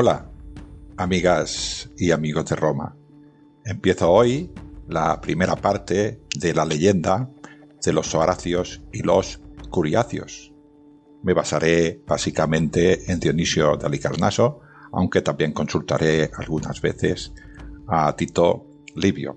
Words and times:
Hola, 0.00 0.30
amigas 0.96 1.90
y 1.96 2.12
amigos 2.12 2.44
de 2.44 2.54
Roma. 2.54 2.94
Empiezo 3.64 4.08
hoy 4.08 4.52
la 4.86 5.20
primera 5.20 5.56
parte 5.56 6.22
de 6.38 6.54
la 6.54 6.64
leyenda 6.64 7.28
de 7.84 7.92
los 7.92 8.14
Horacios 8.14 8.80
y 8.92 9.02
los 9.02 9.40
Curiacios. 9.70 10.54
Me 11.24 11.34
basaré 11.34 12.00
básicamente 12.06 13.10
en 13.10 13.18
Dionisio 13.18 13.76
de 13.76 13.86
Alicarnaso, 13.86 14.60
aunque 14.92 15.20
también 15.20 15.52
consultaré 15.52 16.30
algunas 16.38 16.80
veces 16.80 17.32
a 17.88 18.14
Tito 18.14 18.68
Livio. 18.94 19.36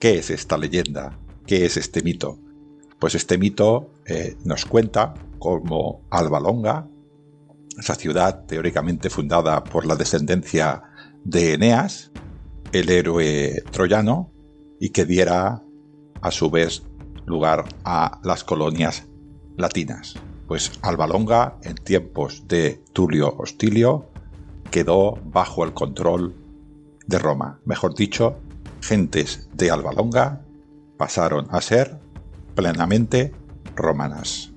¿Qué 0.00 0.18
es 0.18 0.30
esta 0.30 0.58
leyenda? 0.58 1.16
¿Qué 1.46 1.64
es 1.64 1.76
este 1.76 2.02
mito? 2.02 2.40
Pues 2.98 3.14
este 3.14 3.38
mito 3.38 3.92
eh, 4.04 4.36
nos 4.44 4.64
cuenta 4.64 5.14
cómo 5.38 6.02
Alba 6.10 6.40
Longa, 6.40 6.88
esa 7.78 7.94
ciudad 7.94 8.44
teóricamente 8.46 9.10
fundada 9.10 9.64
por 9.64 9.86
la 9.86 9.96
descendencia 9.96 10.82
de 11.24 11.54
Eneas, 11.54 12.10
el 12.72 12.90
héroe 12.90 13.62
troyano, 13.70 14.32
y 14.80 14.90
que 14.90 15.04
diera 15.04 15.62
a 16.20 16.30
su 16.30 16.50
vez 16.50 16.82
lugar 17.26 17.64
a 17.84 18.20
las 18.24 18.44
colonias 18.44 19.06
latinas. 19.56 20.14
Pues 20.48 20.72
Alba 20.82 21.06
Longa, 21.06 21.58
en 21.62 21.76
tiempos 21.76 22.46
de 22.48 22.82
Tulio 22.92 23.34
Hostilio, 23.38 24.08
quedó 24.70 25.18
bajo 25.24 25.64
el 25.64 25.72
control 25.72 26.34
de 27.06 27.18
Roma. 27.18 27.60
Mejor 27.64 27.94
dicho, 27.94 28.38
gentes 28.80 29.48
de 29.54 29.70
Alba 29.70 29.92
Longa 29.92 30.42
pasaron 30.96 31.46
a 31.50 31.60
ser 31.60 31.98
plenamente 32.54 33.32
romanas. 33.74 34.51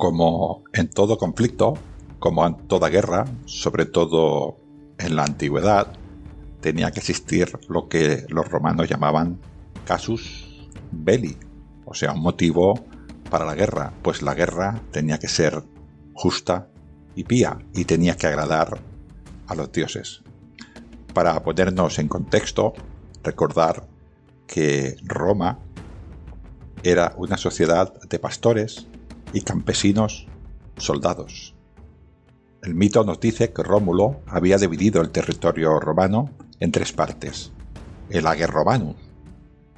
Como 0.00 0.64
en 0.72 0.88
todo 0.88 1.18
conflicto, 1.18 1.74
como 2.18 2.46
en 2.46 2.56
toda 2.66 2.88
guerra, 2.88 3.26
sobre 3.44 3.84
todo 3.84 4.56
en 4.98 5.14
la 5.14 5.24
antigüedad, 5.24 5.92
tenía 6.62 6.90
que 6.90 7.00
existir 7.00 7.52
lo 7.68 7.86
que 7.90 8.24
los 8.30 8.48
romanos 8.48 8.88
llamaban 8.88 9.38
casus 9.84 10.70
belli, 10.90 11.36
o 11.84 11.92
sea, 11.92 12.14
un 12.14 12.22
motivo 12.22 12.82
para 13.28 13.44
la 13.44 13.54
guerra, 13.54 13.92
pues 14.00 14.22
la 14.22 14.34
guerra 14.34 14.80
tenía 14.90 15.18
que 15.18 15.28
ser 15.28 15.62
justa 16.14 16.68
y 17.14 17.24
pía 17.24 17.58
y 17.74 17.84
tenía 17.84 18.16
que 18.16 18.26
agradar 18.26 18.80
a 19.48 19.54
los 19.54 19.70
dioses. 19.70 20.22
Para 21.12 21.42
ponernos 21.42 21.98
en 21.98 22.08
contexto, 22.08 22.72
recordar 23.22 23.86
que 24.46 24.96
Roma 25.04 25.58
era 26.82 27.12
una 27.18 27.36
sociedad 27.36 27.92
de 28.08 28.18
pastores 28.18 28.86
y 29.32 29.42
campesinos 29.42 30.26
soldados. 30.76 31.54
El 32.62 32.74
mito 32.74 33.04
nos 33.04 33.20
dice 33.20 33.52
que 33.52 33.62
Rómulo 33.62 34.20
había 34.26 34.58
dividido 34.58 35.00
el 35.00 35.10
territorio 35.10 35.80
romano 35.80 36.30
en 36.58 36.72
tres 36.72 36.92
partes. 36.92 37.52
El 38.10 38.26
Ager 38.26 38.50
Romanus 38.50 38.96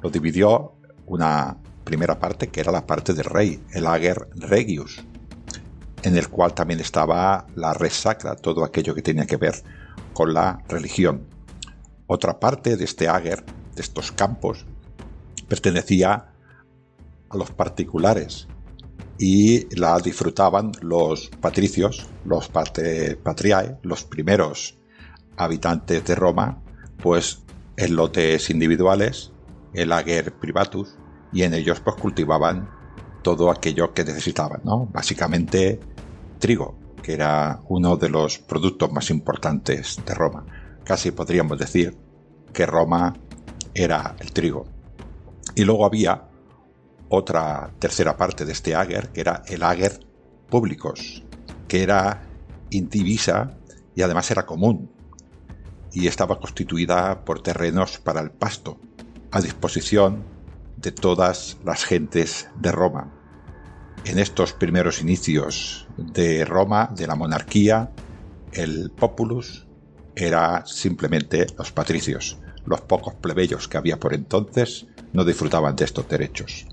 lo 0.03 0.11
dividió 0.11 0.73
una 1.07 1.57
primera 1.85 2.19
parte 2.19 2.49
que 2.49 2.61
era 2.61 2.73
la 2.73 2.87
parte 2.87 3.15
del 3.15 3.25
rey, 3.25 3.63
el 3.73 3.87
Ager 3.87 4.29
Regius, 4.35 5.05
en 6.03 6.17
el 6.17 6.29
cual 6.29 6.55
también 6.55 6.81
estaba 6.81 7.47
la 7.55 7.73
res 7.73 7.95
sacra, 7.95 8.34
todo 8.34 8.65
aquello 8.65 8.95
que 8.95 9.03
tenía 9.03 9.27
que 9.27 9.37
ver 9.37 9.63
con 10.13 10.34
la 10.34 10.63
religión. 10.69 11.27
Otra 12.07 12.41
parte 12.41 12.77
de 12.77 12.84
este 12.84 13.09
Ager, 13.09 13.45
de 13.75 13.83
estos 13.83 14.11
campos, 14.13 14.67
pertenecía 15.49 16.33
a 17.31 17.37
los 17.37 17.51
particulares, 17.51 18.49
y 19.19 19.75
la 19.77 19.99
disfrutaban 19.99 20.73
los 20.81 21.28
patricios, 21.41 22.09
los 22.25 22.49
patriae, 22.49 23.78
los 23.83 24.05
primeros 24.05 24.78
habitantes 25.37 26.05
de 26.05 26.15
Roma, 26.15 26.62
pues 27.03 27.42
en 27.77 27.97
lotes 27.97 28.51
individuales, 28.51 29.33
el 29.75 29.92
ager 29.92 30.33
privatus, 30.34 30.97
y 31.33 31.42
en 31.42 31.54
ellos 31.54 31.81
pues 31.81 31.97
cultivaban 31.97 32.69
todo 33.22 33.51
aquello 33.51 33.95
que 33.95 34.04
necesitaban, 34.04 34.60
¿no? 34.65 34.86
Básicamente 34.86 35.81
trigo, 36.39 36.77
que 37.03 37.13
era 37.13 37.60
uno 37.69 37.97
de 37.97 38.09
los 38.09 38.39
productos 38.39 38.92
más 38.92 39.10
importantes 39.10 40.01
de 40.04 40.15
Roma. 40.15 40.45
Casi 40.84 41.13
podríamos 41.13 41.59
decir 41.59 41.97
que 42.53 42.66
Roma 42.66 43.15
era 43.75 44.16
el 44.19 44.33
trigo. 44.33 44.66
Y 45.54 45.65
luego 45.65 45.86
había 45.86 46.28
otra 47.14 47.74
tercera 47.78 48.16
parte 48.16 48.47
de 48.47 48.53
este 48.53 48.74
Ager, 48.74 49.10
que 49.10 49.20
era 49.20 49.42
el 49.47 49.62
Ager 49.62 50.00
públicos, 50.48 51.22
que 51.68 51.82
era 51.82 52.22
indivisa 52.70 53.59
y 53.94 54.00
además 54.00 54.30
era 54.30 54.47
común, 54.47 54.91
y 55.92 56.06
estaba 56.06 56.41
constituida 56.41 57.22
por 57.26 57.42
terrenos 57.42 57.98
para 57.98 58.22
el 58.22 58.30
pasto, 58.30 58.80
a 59.30 59.42
disposición 59.42 60.24
de 60.78 60.91
todas 60.91 61.59
las 61.66 61.84
gentes 61.84 62.48
de 62.59 62.72
Roma. 62.72 63.12
En 64.06 64.18
estos 64.18 64.54
primeros 64.54 65.03
inicios 65.03 65.86
de 65.98 66.47
Roma, 66.47 66.91
de 66.97 67.06
la 67.06 67.14
monarquía, 67.14 67.91
el 68.53 68.91
populus 68.91 69.66
era 70.16 70.64
simplemente 70.64 71.47
los 71.59 71.72
patricios. 71.72 72.38
Los 72.64 72.80
pocos 72.80 73.14
plebeyos 73.14 73.68
que 73.68 73.76
había 73.76 74.00
por 74.00 74.14
entonces 74.14 74.86
no 75.12 75.24
disfrutaban 75.24 75.76
de 75.76 75.84
estos 75.84 76.09
derechos. 76.09 76.66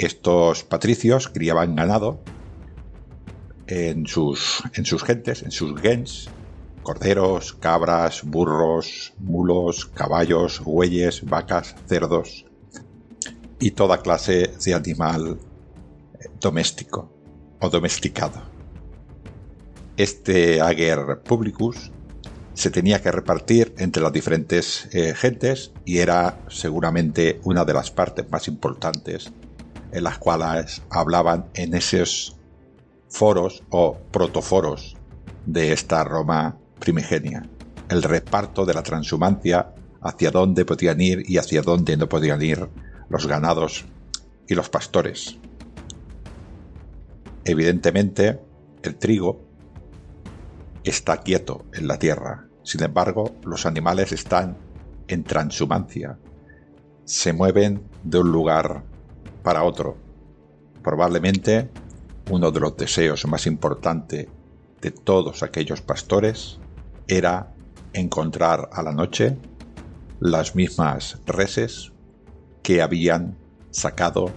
Estos 0.00 0.64
patricios 0.64 1.28
criaban 1.28 1.76
ganado 1.76 2.20
en 3.66 4.06
sus, 4.06 4.62
en 4.72 4.86
sus 4.86 5.04
gentes, 5.04 5.42
en 5.42 5.50
sus 5.50 5.78
gens, 5.78 6.30
corderos, 6.82 7.52
cabras, 7.52 8.22
burros, 8.24 9.12
mulos, 9.18 9.84
caballos, 9.84 10.60
bueyes, 10.64 11.22
vacas, 11.26 11.76
cerdos 11.86 12.46
y 13.58 13.72
toda 13.72 14.00
clase 14.00 14.50
de 14.64 14.72
animal 14.72 15.38
doméstico 16.40 17.12
o 17.60 17.68
domesticado. 17.68 18.40
Este 19.98 20.62
ager 20.62 21.20
publicus 21.22 21.92
se 22.54 22.70
tenía 22.70 23.02
que 23.02 23.12
repartir 23.12 23.74
entre 23.76 24.02
las 24.02 24.14
diferentes 24.14 24.88
eh, 24.92 25.12
gentes 25.14 25.72
y 25.84 25.98
era 25.98 26.40
seguramente 26.48 27.38
una 27.44 27.66
de 27.66 27.74
las 27.74 27.90
partes 27.90 28.30
más 28.30 28.48
importantes 28.48 29.30
en 29.92 30.04
las 30.04 30.18
cuales 30.18 30.82
hablaban 30.90 31.46
en 31.54 31.74
esos 31.74 32.36
foros 33.08 33.62
o 33.70 33.98
protoforos 34.10 34.96
de 35.46 35.72
esta 35.72 36.04
Roma 36.04 36.56
primigenia. 36.78 37.48
El 37.88 38.02
reparto 38.02 38.64
de 38.64 38.74
la 38.74 38.82
transhumancia, 38.82 39.74
hacia 40.02 40.30
dónde 40.30 40.64
podían 40.64 41.00
ir 41.00 41.22
y 41.28 41.38
hacia 41.38 41.62
dónde 41.62 41.96
no 41.96 42.08
podían 42.08 42.40
ir 42.42 42.68
los 43.08 43.26
ganados 43.26 43.84
y 44.46 44.54
los 44.54 44.70
pastores. 44.70 45.38
Evidentemente, 47.44 48.40
el 48.82 48.96
trigo 48.96 49.40
está 50.84 51.18
quieto 51.18 51.66
en 51.74 51.88
la 51.88 51.98
tierra. 51.98 52.46
Sin 52.62 52.82
embargo, 52.82 53.34
los 53.44 53.66
animales 53.66 54.12
están 54.12 54.56
en 55.08 55.24
transhumancia. 55.24 56.18
Se 57.04 57.32
mueven 57.32 57.82
de 58.04 58.18
un 58.18 58.30
lugar 58.30 58.84
para 59.42 59.64
otro. 59.64 59.96
Probablemente 60.82 61.68
uno 62.30 62.50
de 62.50 62.60
los 62.60 62.76
deseos 62.76 63.26
más 63.26 63.46
importantes 63.46 64.28
de 64.80 64.90
todos 64.90 65.42
aquellos 65.42 65.80
pastores 65.82 66.58
era 67.08 67.52
encontrar 67.92 68.70
a 68.72 68.82
la 68.82 68.92
noche 68.92 69.36
las 70.20 70.54
mismas 70.54 71.18
reses 71.26 71.92
que 72.62 72.82
habían 72.82 73.36
sacado 73.70 74.30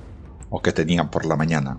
o 0.50 0.61
que 0.61 0.71
tenían 0.71 1.09
por 1.09 1.25
la 1.25 1.35
mañana. 1.35 1.77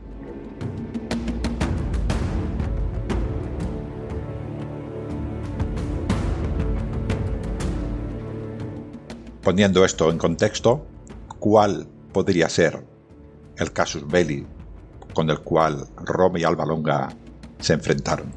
Poniendo 9.43 9.85
esto 9.85 10.11
en 10.11 10.17
contexto, 10.17 10.87
¿cuál 11.39 11.87
podría 12.13 12.49
ser 12.49 12.94
el 13.57 13.73
casus 13.73 14.07
belli 14.07 14.47
con 15.13 15.31
el 15.31 15.41
cual 15.41 15.87
Roma 15.97 16.39
y 16.39 16.45
Alba 16.45 16.67
Longa 16.67 17.09
se 17.59 17.75
enfrentaron? 17.75 18.33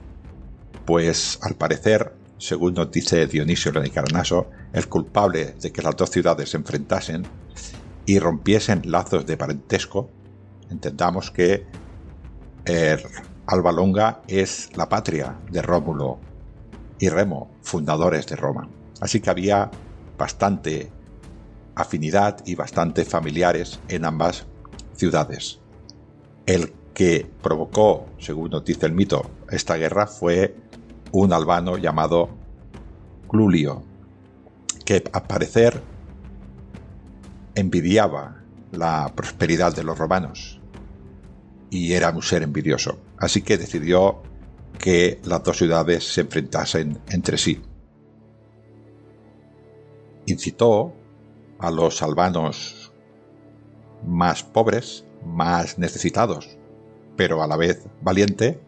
Pues 0.86 1.40
al 1.42 1.56
parecer, 1.56 2.14
según 2.38 2.74
nos 2.76 2.92
dice 2.92 3.28
Dionisio 3.28 3.72
Carnaso, 3.94 4.50
el 4.74 4.88
culpable 4.88 5.56
de 5.62 5.72
que 5.72 5.82
las 5.82 5.96
dos 5.96 6.10
ciudades 6.12 6.50
se 6.50 6.58
enfrentasen 6.58 7.26
y 8.06 8.20
rompiesen 8.20 8.84
lazos 8.86 9.26
de 9.26 9.38
parentesco, 9.38 10.10
entendamos 10.70 11.32
que 11.32 11.66
Alba 13.48 13.72
Longa 13.72 14.22
es 14.28 14.70
la 14.76 14.88
patria 14.88 15.38
de 15.50 15.62
Rómulo 15.62 16.20
y 17.00 17.10
Remo, 17.10 17.52
fundadores 17.62 18.28
de 18.28 18.36
Roma. 18.36 18.70
Así 19.00 19.20
que 19.20 19.30
había 19.30 19.70
bastante 20.18 20.92
afinidad 21.76 22.44
y 22.46 22.56
bastante 22.56 23.06
familiares 23.06 23.80
en 23.88 24.04
ambas 24.06 24.46
ciudades. 24.98 25.60
El 26.46 26.74
que 26.94 27.30
provocó, 27.42 28.08
según 28.20 28.50
nos 28.50 28.66
dice 28.66 28.86
el 28.86 28.94
mito, 28.94 29.30
esta 29.50 29.76
guerra 29.76 30.08
fue 30.08 30.56
un 31.12 31.32
albano 31.32 31.78
llamado 31.78 32.30
Clulio, 33.30 33.84
que 34.84 35.04
al 35.12 35.24
parecer 35.24 35.82
envidiaba 37.56 38.44
la 38.72 39.12
prosperidad 39.16 39.76
de 39.76 39.84
los 39.84 39.98
romanos 39.98 40.60
y 41.70 41.94
era 41.94 42.10
un 42.10 42.22
ser 42.22 42.44
envidioso. 42.44 43.00
Así 43.18 43.42
que 43.42 43.58
decidió 43.58 44.22
que 44.80 45.20
las 45.26 45.44
dos 45.44 45.58
ciudades 45.58 46.04
se 46.04 46.22
enfrentasen 46.22 47.00
entre 47.10 47.38
sí. 47.38 47.62
Incitó 50.26 50.94
a 51.60 51.72
los 51.72 52.02
albanos 52.02 52.77
más 54.08 54.44
pobres, 54.44 55.06
más 55.26 55.78
necesitados, 55.78 56.58
pero 57.16 57.44
a 57.44 57.48
la 57.48 57.58
vez 57.58 57.86
valiente, 58.02 58.60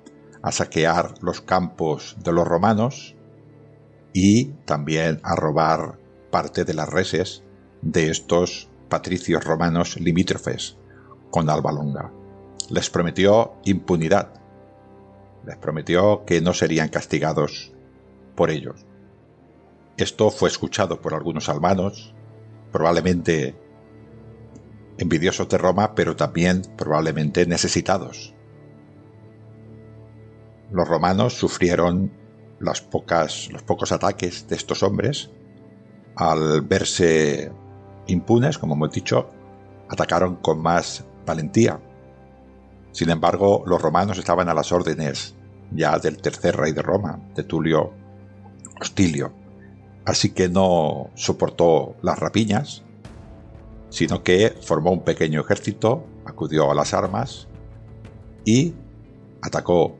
a 0.41 0.51
saquear 0.51 1.15
los 1.21 1.41
campos 1.41 2.15
de 2.23 2.31
los 2.31 2.47
romanos 2.47 3.15
y 4.13 4.45
también 4.65 5.19
a 5.23 5.35
robar 5.35 5.97
parte 6.31 6.65
de 6.65 6.73
las 6.73 6.89
reses 6.89 7.43
de 7.81 8.09
estos 8.09 8.69
patricios 8.89 9.43
romanos 9.43 9.99
limítrofes 9.99 10.77
con 11.31 11.49
Alba 11.49 11.71
Longa. 11.71 12.11
Les 12.69 12.89
prometió 12.89 13.53
impunidad, 13.65 14.33
les 15.45 15.57
prometió 15.57 16.23
que 16.25 16.41
no 16.41 16.53
serían 16.53 16.89
castigados 16.89 17.71
por 18.35 18.51
ellos. 18.51 18.85
Esto 19.97 20.29
fue 20.31 20.49
escuchado 20.49 21.01
por 21.01 21.13
algunos 21.13 21.49
albanos, 21.49 22.13
probablemente 22.71 23.55
envidiosos 24.99 25.49
de 25.49 25.57
Roma, 25.57 25.95
pero 25.95 26.15
también 26.15 26.61
probablemente 26.77 27.45
necesitados. 27.45 28.35
Los 30.71 30.87
romanos 30.87 31.33
sufrieron 31.33 32.11
las 32.59 32.81
pocas, 32.81 33.49
los 33.51 33.63
pocos 33.63 33.91
ataques 33.91 34.47
de 34.47 34.55
estos 34.55 34.83
hombres. 34.83 35.31
Al 36.15 36.61
verse 36.61 37.51
impunes, 38.05 38.57
como 38.57 38.75
hemos 38.75 38.91
dicho, 38.91 39.31
atacaron 39.89 40.35
con 40.35 40.61
más 40.61 41.05
valentía. 41.25 41.79
Sin 42.91 43.09
embargo, 43.09 43.63
los 43.65 43.81
romanos 43.81 44.17
estaban 44.17 44.49
a 44.49 44.53
las 44.53 44.71
órdenes 44.71 45.33
ya 45.71 45.97
del 45.97 46.17
tercer 46.17 46.55
rey 46.55 46.73
de 46.73 46.81
Roma, 46.81 47.19
de 47.35 47.43
Tulio 47.43 47.93
Hostilio 48.79 49.39
así 50.09 50.31
que 50.31 50.49
no 50.49 51.11
soportó 51.15 51.95
las 52.01 52.17
rapiñas, 52.17 52.83
sino 53.89 54.23
que 54.23 54.55
formó 54.61 54.91
un 54.91 55.03
pequeño 55.03 55.41
ejército, 55.41 56.05
acudió 56.25 56.71
a 56.71 56.75
las 56.75 56.93
armas 56.93 57.47
y 58.45 58.73
atacó 59.41 59.97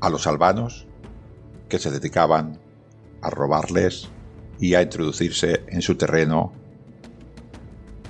a 0.00 0.10
los 0.10 0.26
albanos 0.26 0.86
que 1.68 1.78
se 1.78 1.90
dedicaban 1.90 2.58
a 3.20 3.30
robarles 3.30 4.08
y 4.58 4.74
a 4.74 4.82
introducirse 4.82 5.64
en 5.68 5.82
su 5.82 5.96
terreno 5.96 6.52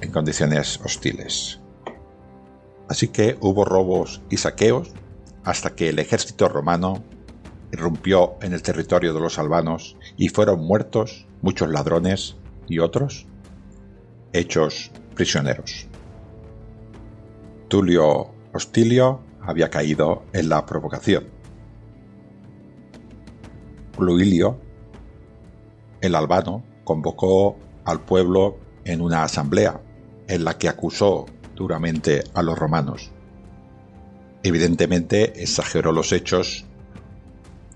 en 0.01 0.13
condiciones 0.13 0.81
hostiles. 0.85 1.61
Así 2.89 3.09
que 3.09 3.37
hubo 3.41 3.65
robos 3.65 4.23
y 4.31 4.37
saqueos 4.37 4.93
hasta 5.45 5.75
que 5.75 5.89
el 5.89 5.99
ejército 5.99 6.49
romano 6.49 7.03
irrumpió 7.73 8.37
en 8.41 8.53
el 8.53 8.63
territorio 8.63 9.13
de 9.13 9.21
los 9.21 9.39
albanos 9.39 9.97
y 10.17 10.29
fueron 10.29 10.65
muertos 10.65 11.27
muchos 11.43 11.69
ladrones 11.69 12.37
y 12.67 12.79
otros 12.79 13.27
hechos 14.33 14.91
prisioneros. 15.15 15.87
Tulio 17.69 18.31
Hostilio 18.53 19.21
había 19.43 19.71
caído 19.71 20.25
en 20.33 20.49
la 20.49 20.65
provocación. 20.65 21.25
Pluilio, 23.97 24.59
el 26.01 26.15
albano, 26.15 26.65
convocó 26.85 27.57
al 27.85 28.01
pueblo 28.01 28.59
en 28.85 29.01
una 29.01 29.25
asamblea 29.25 29.81
en 30.29 30.45
la 30.45 30.57
que 30.57 30.69
acusó 30.69 31.27
duramente 31.55 32.25
a 32.35 32.43
los 32.43 32.59
romanos. 32.59 33.11
Evidentemente 34.43 35.43
exageró 35.43 35.93
los 35.93 36.13
hechos 36.13 36.65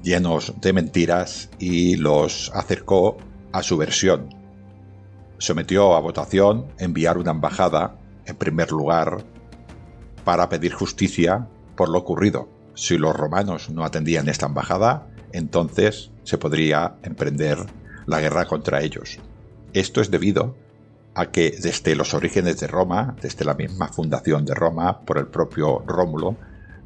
llenos 0.02 0.54
de 0.60 0.72
mentiras 0.72 1.50
y 1.58 1.96
los 1.96 2.50
acercó 2.54 3.16
a 3.52 3.62
su 3.62 3.76
versión. 3.76 4.41
Sometió 5.42 5.96
a 5.96 6.00
votación 6.00 6.66
enviar 6.78 7.18
una 7.18 7.32
embajada, 7.32 7.98
en 8.26 8.36
primer 8.36 8.70
lugar, 8.70 9.24
para 10.24 10.48
pedir 10.48 10.72
justicia 10.72 11.48
por 11.74 11.88
lo 11.88 11.98
ocurrido. 11.98 12.48
Si 12.74 12.96
los 12.96 13.16
romanos 13.16 13.68
no 13.68 13.84
atendían 13.84 14.28
esta 14.28 14.46
embajada, 14.46 15.08
entonces 15.32 16.12
se 16.22 16.38
podría 16.38 16.94
emprender 17.02 17.58
la 18.06 18.20
guerra 18.20 18.44
contra 18.44 18.82
ellos. 18.82 19.18
Esto 19.72 20.00
es 20.00 20.12
debido 20.12 20.54
a 21.12 21.32
que 21.32 21.58
desde 21.60 21.96
los 21.96 22.14
orígenes 22.14 22.60
de 22.60 22.68
Roma, 22.68 23.16
desde 23.20 23.44
la 23.44 23.54
misma 23.54 23.88
fundación 23.88 24.44
de 24.44 24.54
Roma 24.54 25.00
por 25.00 25.18
el 25.18 25.26
propio 25.26 25.80
Rómulo, 25.84 26.36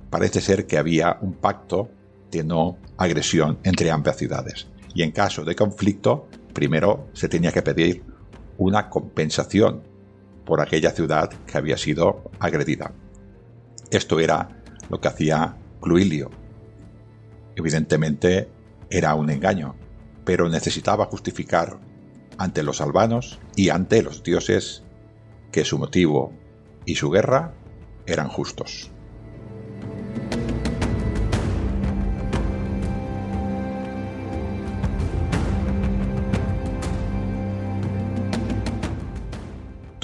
parece 0.09 0.41
ser 0.41 0.67
que 0.67 0.79
había 0.79 1.19
un 1.21 1.35
pacto 1.35 1.91
de 2.31 2.43
no 2.43 2.79
agresión 2.97 3.59
entre 3.65 3.91
ambas 3.91 4.17
ciudades. 4.17 4.67
Y 4.95 5.03
en 5.03 5.13
caso 5.13 5.45
de 5.45 5.55
conflicto, 5.55 6.27
primero 6.55 7.11
se 7.13 7.29
tenía 7.29 7.53
que 7.53 7.61
pedir 7.61 8.16
una 8.59 8.89
compensación 8.89 9.83
por 10.45 10.61
aquella 10.61 10.91
ciudad 10.91 11.31
que 11.47 11.59
había 11.59 11.77
sido 11.77 12.31
agredida. 12.39 12.93
Esto 13.91 14.21
era 14.21 14.63
lo 14.89 15.01
que 15.01 15.09
hacía 15.09 15.57
Cluilio. 15.81 16.31
Evidentemente 17.57 18.49
era 18.91 19.15
un 19.15 19.31
engaño, 19.31 19.75
pero 20.25 20.49
necesitaba 20.49 21.07
justificar 21.07 21.79
ante 22.39 22.63
los 22.63 22.81
albanos 22.81 23.39
y 23.57 23.71
ante 23.71 24.03
los 24.03 24.23
dioses 24.23 24.85
que 25.51 25.65
su 25.65 25.79
motivo 25.79 26.33
y 26.85 26.97
su 26.97 27.11
guerra 27.11 27.55
eran 28.07 28.29
justos. 28.29 28.91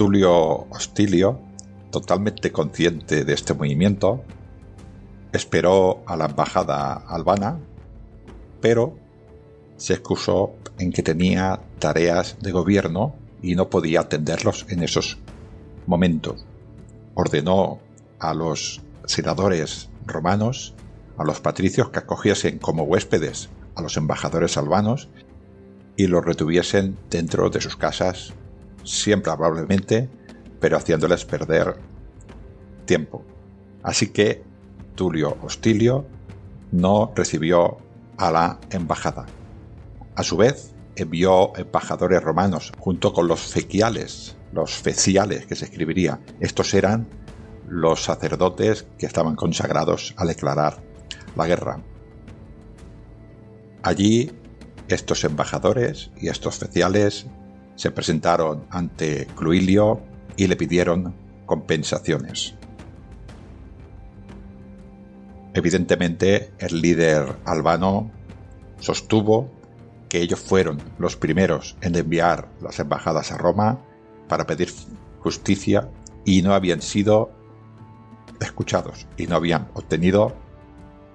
Tulio 0.02 0.66
Hostilio, 0.68 1.38
totalmente 1.92 2.50
consciente 2.50 3.24
de 3.24 3.34
este 3.34 3.54
movimiento, 3.54 4.24
esperó 5.32 6.02
a 6.06 6.16
la 6.16 6.24
embajada 6.24 6.94
albana, 6.94 7.60
pero 8.60 8.96
se 9.76 9.92
excusó 9.92 10.54
en 10.80 10.90
que 10.90 11.04
tenía 11.04 11.60
tareas 11.78 12.36
de 12.40 12.50
gobierno 12.50 13.14
y 13.42 13.54
no 13.54 13.70
podía 13.70 14.00
atenderlos 14.00 14.66
en 14.70 14.82
esos 14.82 15.18
momentos. 15.86 16.44
Ordenó 17.14 17.78
a 18.18 18.34
los 18.34 18.82
senadores 19.06 19.88
romanos, 20.04 20.74
a 21.16 21.22
los 21.22 21.38
patricios 21.38 21.90
que 21.90 22.00
acogiesen 22.00 22.58
como 22.58 22.82
huéspedes 22.82 23.50
a 23.76 23.82
los 23.82 23.96
embajadores 23.96 24.56
albanos 24.56 25.08
y 25.96 26.08
los 26.08 26.24
retuviesen 26.24 26.98
dentro 27.08 27.50
de 27.50 27.60
sus 27.60 27.76
casas, 27.76 28.32
siempre 28.84 29.32
probablemente, 29.32 30.08
pero 30.60 30.76
haciéndoles 30.76 31.24
perder 31.24 31.76
tiempo. 32.84 33.24
Así 33.82 34.08
que 34.08 34.42
Tulio 34.94 35.36
Hostilio 35.42 36.06
no 36.70 37.12
recibió 37.14 37.78
a 38.16 38.30
la 38.30 38.60
embajada. 38.70 39.26
A 40.14 40.22
su 40.22 40.36
vez, 40.36 40.74
envió 40.96 41.56
embajadores 41.56 42.22
romanos 42.22 42.72
junto 42.78 43.12
con 43.12 43.28
los 43.28 43.40
fequiales, 43.40 44.36
los 44.52 44.74
feciales 44.74 45.46
que 45.46 45.56
se 45.56 45.64
escribiría. 45.64 46.20
Estos 46.40 46.74
eran 46.74 47.08
los 47.68 48.04
sacerdotes 48.04 48.86
que 48.98 49.06
estaban 49.06 49.36
consagrados 49.36 50.14
a 50.16 50.26
declarar 50.26 50.82
la 51.36 51.46
guerra. 51.46 51.80
Allí 53.82 54.30
estos 54.88 55.24
embajadores 55.24 56.10
y 56.20 56.28
estos 56.28 56.58
feciales 56.58 57.26
se 57.76 57.90
presentaron 57.90 58.64
ante 58.70 59.26
Cluilio 59.36 60.00
y 60.36 60.46
le 60.46 60.56
pidieron 60.56 61.14
compensaciones. 61.46 62.54
Evidentemente, 65.54 66.52
el 66.58 66.80
líder 66.80 67.36
albano 67.44 68.10
sostuvo 68.80 69.50
que 70.08 70.20
ellos 70.20 70.40
fueron 70.40 70.80
los 70.98 71.16
primeros 71.16 71.76
en 71.80 71.94
enviar 71.94 72.48
las 72.60 72.78
embajadas 72.78 73.32
a 73.32 73.38
Roma 73.38 73.78
para 74.28 74.46
pedir 74.46 74.70
justicia 75.20 75.88
y 76.24 76.42
no 76.42 76.54
habían 76.54 76.82
sido 76.82 77.32
escuchados 78.40 79.06
y 79.16 79.26
no 79.26 79.36
habían 79.36 79.68
obtenido 79.74 80.34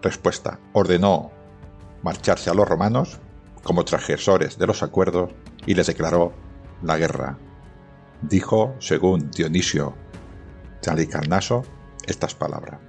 respuesta. 0.02 0.60
Ordenó 0.74 1.32
marcharse 2.04 2.50
a 2.50 2.54
los 2.54 2.68
romanos 2.68 3.20
como 3.64 3.86
transgresores 3.86 4.58
de 4.58 4.68
los 4.68 4.84
acuerdos 4.84 5.32
y 5.66 5.74
les 5.74 5.88
declaró 5.88 6.34
la 6.82 6.98
guerra. 6.98 7.38
Dijo, 8.22 8.76
según 8.80 9.30
Dionisio 9.32 9.96
Chalicarnaso, 10.82 11.64
estas 12.06 12.36
palabras. 12.36 12.80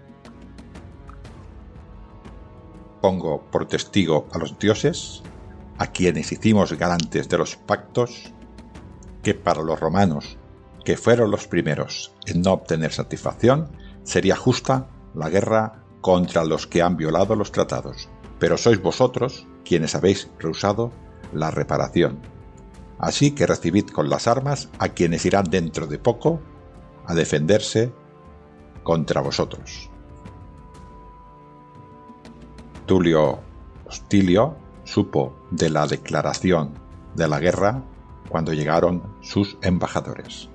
Pongo 3.01 3.43
por 3.51 3.67
testigo 3.67 4.29
a 4.33 4.39
los 4.39 4.59
dioses, 4.59 5.23
a 5.79 5.89
quienes 5.89 6.33
hicimos 6.33 6.73
garantes 6.73 7.29
de 7.29 7.39
los 7.39 7.57
pactos, 7.57 8.33
que 9.23 9.35
para 9.35 9.63
los 9.63 9.79
romanos, 9.79 10.39
que 10.85 10.97
fueron 10.97 11.31
los 11.31 11.47
primeros 11.47 12.15
en 12.27 12.43
no 12.43 12.53
obtener 12.53 12.93
satisfacción, 12.93 13.71
sería 14.03 14.37
justa 14.37 14.89
la 15.15 15.29
guerra 15.29 15.85
contra 16.01 16.45
los 16.45 16.67
que 16.67 16.83
han 16.83 16.97
violado 16.97 17.37
los 17.37 17.53
tratados, 17.53 18.09
pero 18.39 18.57
sois 18.57 18.81
vosotros 18.81 19.47
quienes 19.65 19.95
habéis 19.95 20.31
rehusado 20.39 20.93
la 21.33 21.51
reparación. 21.51 22.21
Así 22.99 23.33
que 23.33 23.47
recibid 23.47 23.89
con 23.91 24.11
las 24.11 24.27
armas 24.27 24.69
a 24.79 24.89
quienes 24.89 25.25
irán 25.25 25.45
dentro 25.51 25.87
de 25.87 25.99
poco 25.99 26.41
a 27.07 27.15
defenderse 27.15 27.93
contra 28.83 29.21
vosotros. 29.21 29.91
Tulio 32.87 33.41
Hostilio 33.87 34.57
supo 34.85 35.35
de 35.51 35.71
la 35.71 35.87
declaración 35.87 36.73
de 37.15 37.29
la 37.29 37.39
guerra 37.39 37.83
cuando 38.29 38.53
llegaron 38.53 39.03
sus 39.21 39.59
embajadores. 39.63 40.49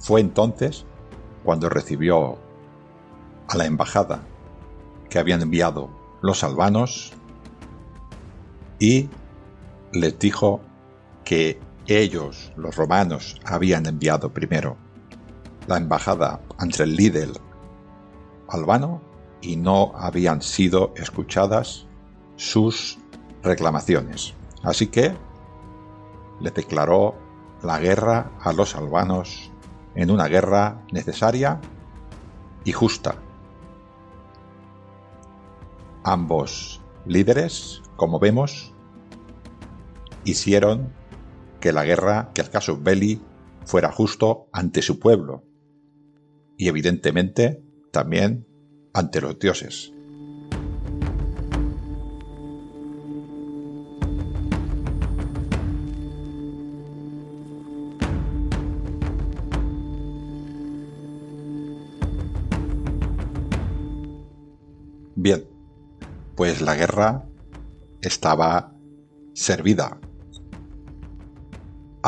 Fue 0.00 0.20
entonces 0.20 0.84
cuando 1.44 1.68
recibió 1.68 2.38
a 3.48 3.56
la 3.56 3.66
embajada 3.66 4.22
que 5.08 5.18
habían 5.18 5.42
enviado 5.42 5.90
los 6.20 6.42
albanos 6.44 7.12
y 8.78 9.08
les 9.92 10.18
dijo 10.18 10.60
que 11.24 11.60
ellos, 11.88 12.52
los 12.56 12.76
romanos, 12.76 13.40
habían 13.44 13.86
enviado 13.86 14.32
primero 14.32 14.76
la 15.66 15.76
embajada 15.76 16.40
ante 16.58 16.82
el 16.82 16.96
líder 16.96 17.30
albano 18.48 19.02
y 19.40 19.56
no 19.56 19.92
habían 19.96 20.42
sido 20.42 20.92
escuchadas 20.96 21.86
sus 22.36 22.98
reclamaciones. 23.42 24.34
Así 24.62 24.88
que 24.88 25.14
le 26.40 26.50
declaró 26.50 27.14
la 27.62 27.78
guerra 27.78 28.32
a 28.40 28.52
los 28.52 28.74
albanos 28.74 29.50
en 29.94 30.10
una 30.10 30.26
guerra 30.26 30.82
necesaria 30.92 31.60
y 32.64 32.72
justa. 32.72 33.16
Ambos 36.04 36.80
líderes, 37.06 37.82
como 37.96 38.18
vemos, 38.18 38.72
hicieron 40.24 40.92
que 41.66 41.72
la 41.72 41.84
guerra, 41.84 42.30
que 42.32 42.42
el 42.42 42.48
caso 42.48 42.78
belli, 42.80 43.20
fuera 43.64 43.90
justo 43.90 44.48
ante 44.52 44.82
su 44.82 45.00
pueblo 45.00 45.42
y 46.56 46.68
evidentemente 46.68 47.60
también 47.90 48.46
ante 48.94 49.20
los 49.20 49.36
dioses. 49.36 49.92
Bien, 65.16 65.48
pues 66.36 66.60
la 66.60 66.76
guerra 66.76 67.26
estaba 68.02 68.72
servida. 69.34 69.98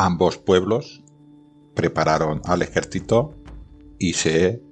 Ambos 0.01 0.37
pueblos 0.37 1.03
prepararon 1.75 2.39
al 2.45 2.61
ejército 2.61 3.35
y 3.97 4.13
se 4.13 4.63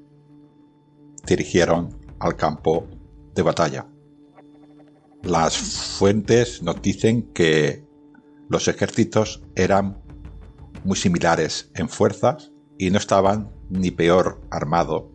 dirigieron 1.25 1.89
al 2.17 2.37
campo 2.37 2.87
de 3.35 3.41
batalla. 3.41 3.89
Las 5.23 5.57
fuentes 5.57 6.63
nos 6.63 6.81
dicen 6.81 7.33
que 7.33 7.85
los 8.47 8.69
ejércitos 8.69 9.43
eran 9.53 10.01
muy 10.85 10.95
similares 10.95 11.71
en 11.75 11.89
fuerzas 11.89 12.53
y 12.77 12.89
no 12.89 12.97
estaban 12.97 13.51
ni 13.69 13.91
peor 13.91 14.39
armado 14.49 15.11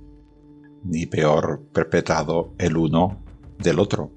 ni 0.84 1.06
peor 1.06 1.66
perpetrado 1.72 2.52
el 2.58 2.76
uno 2.76 3.24
del 3.58 3.78
otro, 3.78 4.12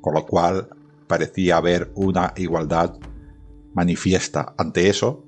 con 0.00 0.14
lo 0.14 0.24
cual 0.26 0.68
parecía 1.08 1.56
haber 1.56 1.90
una 1.96 2.34
igualdad 2.36 3.00
manifiesta. 3.74 4.54
Ante 4.56 4.88
eso, 4.88 5.26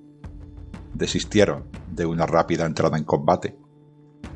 desistieron 0.94 1.64
de 1.90 2.06
una 2.06 2.26
rápida 2.26 2.66
entrada 2.66 2.98
en 2.98 3.04
combate 3.04 3.58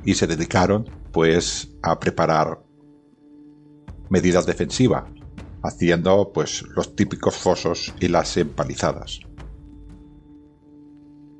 y 0.04 0.14
se 0.14 0.26
dedicaron 0.26 0.88
pues 1.12 1.74
a 1.82 1.98
preparar 1.98 2.62
medidas 4.08 4.46
defensivas, 4.46 5.04
haciendo 5.62 6.32
pues 6.32 6.62
los 6.74 6.94
típicos 6.94 7.36
fosos 7.36 7.94
y 8.00 8.08
las 8.08 8.36
empalizadas. 8.36 9.20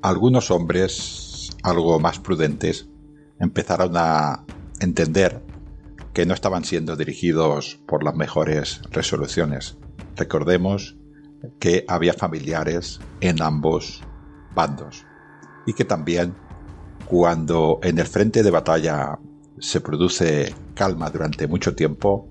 Algunos 0.01 0.51
hombres 0.51 1.49
algo 1.63 1.99
más 1.99 2.19
prudentes 2.19 2.89
empezaron 3.39 3.93
a 3.95 4.45
entender 4.79 5.43
que 6.13 6.25
no 6.25 6.33
estaban 6.33 6.63
siendo 6.63 6.95
dirigidos 6.95 7.79
por 7.87 8.03
las 8.03 8.15
mejores 8.15 8.81
resoluciones. 8.91 9.77
Recordemos 10.15 10.97
que 11.59 11.85
había 11.87 12.13
familiares 12.13 12.99
en 13.21 13.41
ambos 13.41 14.01
bandos 14.53 15.05
y 15.65 15.73
que 15.73 15.85
también 15.85 16.35
cuando 17.05 17.79
en 17.83 17.99
el 17.99 18.05
frente 18.05 18.43
de 18.43 18.51
batalla 18.51 19.17
se 19.59 19.81
produce 19.81 20.53
calma 20.73 21.09
durante 21.09 21.47
mucho 21.47 21.75
tiempo, 21.75 22.27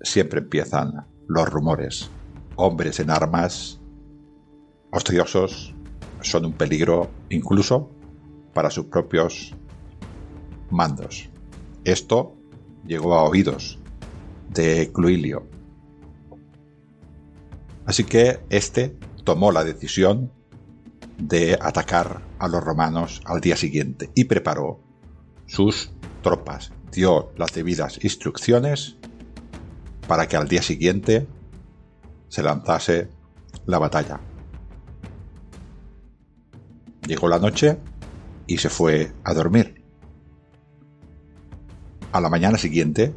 siempre 0.00 0.40
empiezan 0.40 1.06
los 1.26 1.48
rumores. 1.48 2.10
Hombres 2.56 2.98
en 3.00 3.10
armas, 3.10 3.80
ostriosos, 4.90 5.74
son 6.20 6.46
un 6.46 6.52
peligro 6.52 7.10
incluso 7.28 7.90
para 8.52 8.70
sus 8.70 8.86
propios 8.86 9.54
mandos. 10.70 11.30
Esto 11.84 12.34
llegó 12.86 13.14
a 13.14 13.24
oídos 13.24 13.78
de 14.48 14.90
Cluilio. 14.92 15.46
Así 17.86 18.04
que 18.04 18.40
éste 18.50 18.96
tomó 19.24 19.52
la 19.52 19.64
decisión 19.64 20.32
de 21.18 21.58
atacar 21.60 22.22
a 22.38 22.48
los 22.48 22.62
romanos 22.62 23.20
al 23.24 23.40
día 23.40 23.56
siguiente 23.56 24.10
y 24.14 24.24
preparó 24.24 24.80
sus 25.46 25.90
tropas, 26.22 26.72
dio 26.92 27.32
las 27.36 27.52
debidas 27.52 28.02
instrucciones 28.02 28.96
para 30.06 30.26
que 30.26 30.36
al 30.36 30.48
día 30.48 30.62
siguiente 30.62 31.26
se 32.28 32.42
lanzase 32.42 33.08
la 33.66 33.78
batalla. 33.78 34.20
Llegó 37.06 37.28
la 37.28 37.38
noche 37.38 37.78
y 38.46 38.58
se 38.58 38.68
fue 38.68 39.12
a 39.24 39.34
dormir. 39.34 39.82
A 42.12 42.20
la 42.20 42.30
mañana 42.30 42.58
siguiente, 42.58 43.14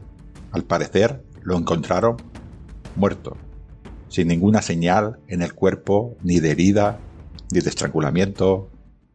al 0.51 0.63
parecer, 0.63 1.23
lo 1.41 1.57
encontraron 1.57 2.17
muerto, 2.95 3.37
sin 4.09 4.27
ninguna 4.27 4.61
señal 4.61 5.19
en 5.27 5.41
el 5.41 5.53
cuerpo, 5.53 6.17
ni 6.23 6.39
de 6.39 6.51
herida, 6.51 6.99
ni 7.51 7.59
de 7.59 7.69
estrangulamiento, 7.69 8.69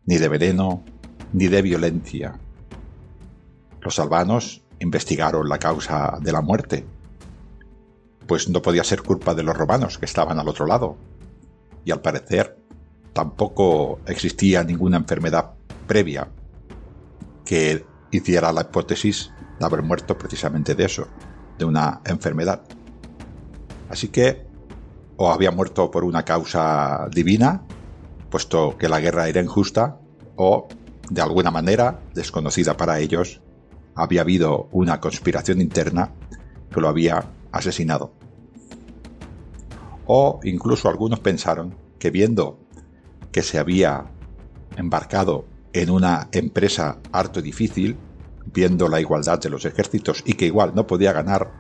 ni 0.05 0.19
de 0.19 0.29
veneno, 0.29 0.85
ni 1.33 1.49
de 1.49 1.63
violencia. 1.63 2.39
Los 3.81 3.99
albanos 3.99 4.63
investigaron 4.79 5.49
la 5.49 5.59
causa 5.59 6.19
de 6.21 6.33
la 6.33 6.41
muerte, 6.41 6.85
pues 8.27 8.49
no 8.49 8.63
podía 8.63 8.85
ser 8.85 9.03
culpa 9.03 9.35
de 9.35 9.43
los 9.43 9.57
romanos 9.57 9.99
que 9.99 10.05
estaban 10.05 10.39
al 10.39 10.49
otro 10.49 10.67
lado, 10.67 10.97
y 11.85 11.91
al 11.93 12.01
parecer 12.01 12.59
tampoco 13.13 14.01
existía 14.07 14.65
ninguna 14.65 14.99
enfermedad 14.99 15.53
previa 15.87 16.29
que 17.45 17.85
hiciera 18.11 18.53
la 18.53 18.63
hipótesis 18.63 19.31
de 19.59 19.65
haber 19.65 19.83
muerto 19.83 20.19
precisamente 20.19 20.75
de 20.75 20.85
eso, 20.85 21.07
de 21.59 21.65
una 21.65 22.01
enfermedad. 22.05 22.63
Así 23.89 24.09
que 24.09 24.45
o 25.17 25.31
había 25.31 25.51
muerto 25.51 25.91
por 25.91 26.05
una 26.05 26.25
causa 26.25 27.09
divina, 27.11 27.63
puesto 28.31 28.77
que 28.79 28.89
la 28.89 29.01
guerra 29.01 29.29
era 29.29 29.41
injusta, 29.41 29.99
o 30.37 30.69
de 31.11 31.23
alguna 31.23 31.51
manera, 31.51 32.01
desconocida 32.15 32.77
para 32.77 32.99
ellos, 32.99 33.41
había 33.95 34.21
habido 34.21 34.69
una 34.73 35.01
conspiración 35.01 35.61
interna 35.61 36.13
que 36.71 36.81
lo 36.81 36.89
había 36.89 37.25
asesinado. 37.53 38.13
O 40.07 40.41
incluso 40.45 40.89
algunos 40.89 41.21
pensaron 41.21 41.75
que 41.99 42.11
viendo 42.11 42.59
que 43.33 43.43
se 43.43 43.59
había 43.59 44.07
embarcado 44.77 45.47
en 45.73 45.91
una 45.91 46.29
empresa 46.33 46.99
harto 47.13 47.43
difícil, 47.43 47.97
viendo 48.53 48.89
la 48.89 49.01
igualdad 49.01 49.41
de 49.41 49.51
los 49.51 49.65
ejércitos 49.65 50.23
y 50.25 50.35
que 50.35 50.47
igual 50.47 50.73
no 50.75 50.87
podía 50.87 51.13
ganar, 51.13 51.53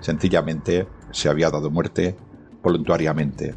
sencillamente 0.00 0.86
se 1.12 1.28
había 1.28 1.50
dado 1.50 1.70
muerte 1.70 2.16
voluntariamente. 2.62 3.54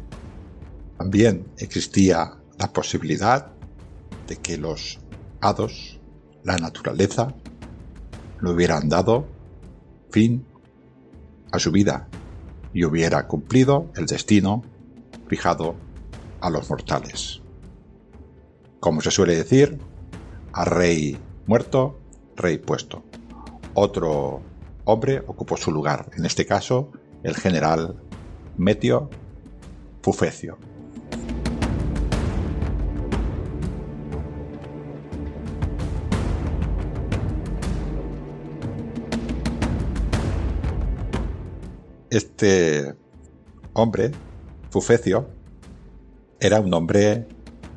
También 0.96 1.46
existía 1.58 2.37
la 2.58 2.72
posibilidad 2.72 3.52
de 4.26 4.36
que 4.36 4.58
los 4.58 4.98
hados, 5.40 6.00
la 6.44 6.56
naturaleza, 6.56 7.34
le 8.40 8.50
hubieran 8.50 8.88
dado 8.88 9.26
fin 10.10 10.44
a 11.52 11.58
su 11.58 11.70
vida 11.70 12.08
y 12.72 12.84
hubiera 12.84 13.26
cumplido 13.26 13.90
el 13.96 14.06
destino 14.06 14.62
fijado 15.28 15.76
a 16.40 16.50
los 16.50 16.68
mortales. 16.68 17.40
Como 18.80 19.00
se 19.00 19.10
suele 19.10 19.34
decir, 19.34 19.78
a 20.52 20.64
rey 20.64 21.18
muerto, 21.46 21.98
rey 22.36 22.58
puesto. 22.58 23.04
Otro 23.74 24.42
hombre 24.84 25.22
ocupó 25.26 25.56
su 25.56 25.70
lugar, 25.72 26.10
en 26.16 26.24
este 26.24 26.46
caso 26.46 26.90
el 27.22 27.34
general 27.34 27.96
Metio 28.56 29.10
Pufecio. 30.00 30.58
Este 42.18 42.96
hombre, 43.74 44.10
Fufecio, 44.72 45.28
era 46.40 46.58
un 46.58 46.74
hombre 46.74 47.28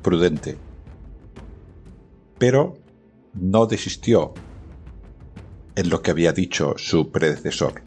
prudente, 0.02 0.58
pero 2.40 2.76
no 3.36 3.68
desistió 3.68 4.34
en 5.76 5.92
lo 5.92 6.02
que 6.02 6.10
había 6.10 6.34
dicho 6.34 6.74
su 6.78 7.12
predecesor. 7.12 7.84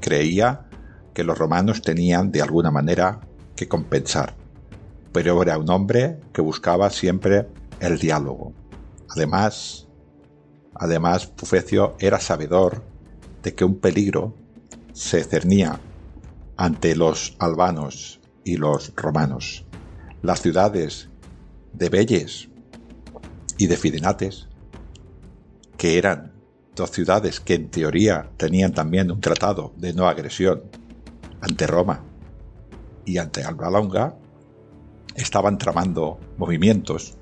Creía 0.00 0.68
que 1.14 1.22
los 1.22 1.38
romanos 1.38 1.80
tenían 1.80 2.32
de 2.32 2.42
alguna 2.42 2.72
manera 2.72 3.20
que 3.54 3.68
compensar, 3.68 4.34
pero 5.12 5.40
era 5.40 5.58
un 5.58 5.70
hombre 5.70 6.18
que 6.32 6.42
buscaba 6.42 6.90
siempre 6.90 7.46
el 7.78 8.00
diálogo. 8.00 8.52
Además, 9.10 9.86
además 10.74 11.28
Pufecio 11.28 11.94
era 12.00 12.18
sabedor 12.18 12.82
de 13.44 13.54
que 13.54 13.64
un 13.64 13.78
peligro 13.78 14.34
se 14.98 15.22
cernía 15.22 15.78
ante 16.56 16.96
los 16.96 17.36
albanos 17.38 18.20
y 18.42 18.56
los 18.56 18.92
romanos. 18.96 19.64
Las 20.22 20.42
ciudades 20.42 21.08
de 21.72 21.88
Belles 21.88 22.48
y 23.58 23.68
de 23.68 23.76
Fidenates, 23.76 24.48
que 25.76 25.98
eran 25.98 26.32
dos 26.74 26.90
ciudades 26.90 27.38
que 27.38 27.54
en 27.54 27.70
teoría 27.70 28.28
tenían 28.36 28.72
también 28.72 29.12
un 29.12 29.20
tratado 29.20 29.72
de 29.76 29.92
no 29.92 30.08
agresión 30.08 30.64
ante 31.40 31.68
Roma 31.68 32.04
y 33.04 33.18
ante 33.18 33.44
Alba 33.44 33.70
Longa, 33.70 34.16
estaban 35.14 35.58
tramando 35.58 36.18
movimientos 36.36 37.16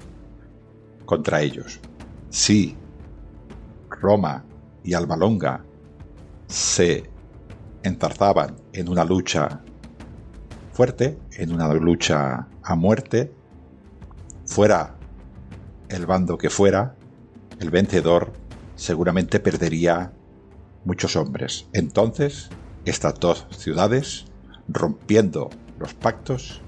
contra 1.04 1.42
ellos. 1.42 1.78
Si 2.30 2.74
Roma 3.90 4.46
y 4.82 4.94
Alba 4.94 5.18
Longa 5.18 5.62
se 6.46 7.14
enzarzaban 7.86 8.56
en 8.72 8.88
una 8.88 9.04
lucha 9.04 9.62
fuerte, 10.72 11.18
en 11.32 11.52
una 11.52 11.72
lucha 11.72 12.48
a 12.62 12.74
muerte, 12.74 13.32
fuera 14.44 14.96
el 15.88 16.06
bando 16.06 16.36
que 16.36 16.50
fuera, 16.50 16.96
el 17.60 17.70
vencedor 17.70 18.32
seguramente 18.74 19.40
perdería 19.40 20.12
muchos 20.84 21.16
hombres. 21.16 21.66
Entonces, 21.72 22.50
estas 22.84 23.18
dos 23.18 23.46
ciudades, 23.50 24.26
rompiendo 24.68 25.50
los 25.78 25.94
pactos, 25.94 26.62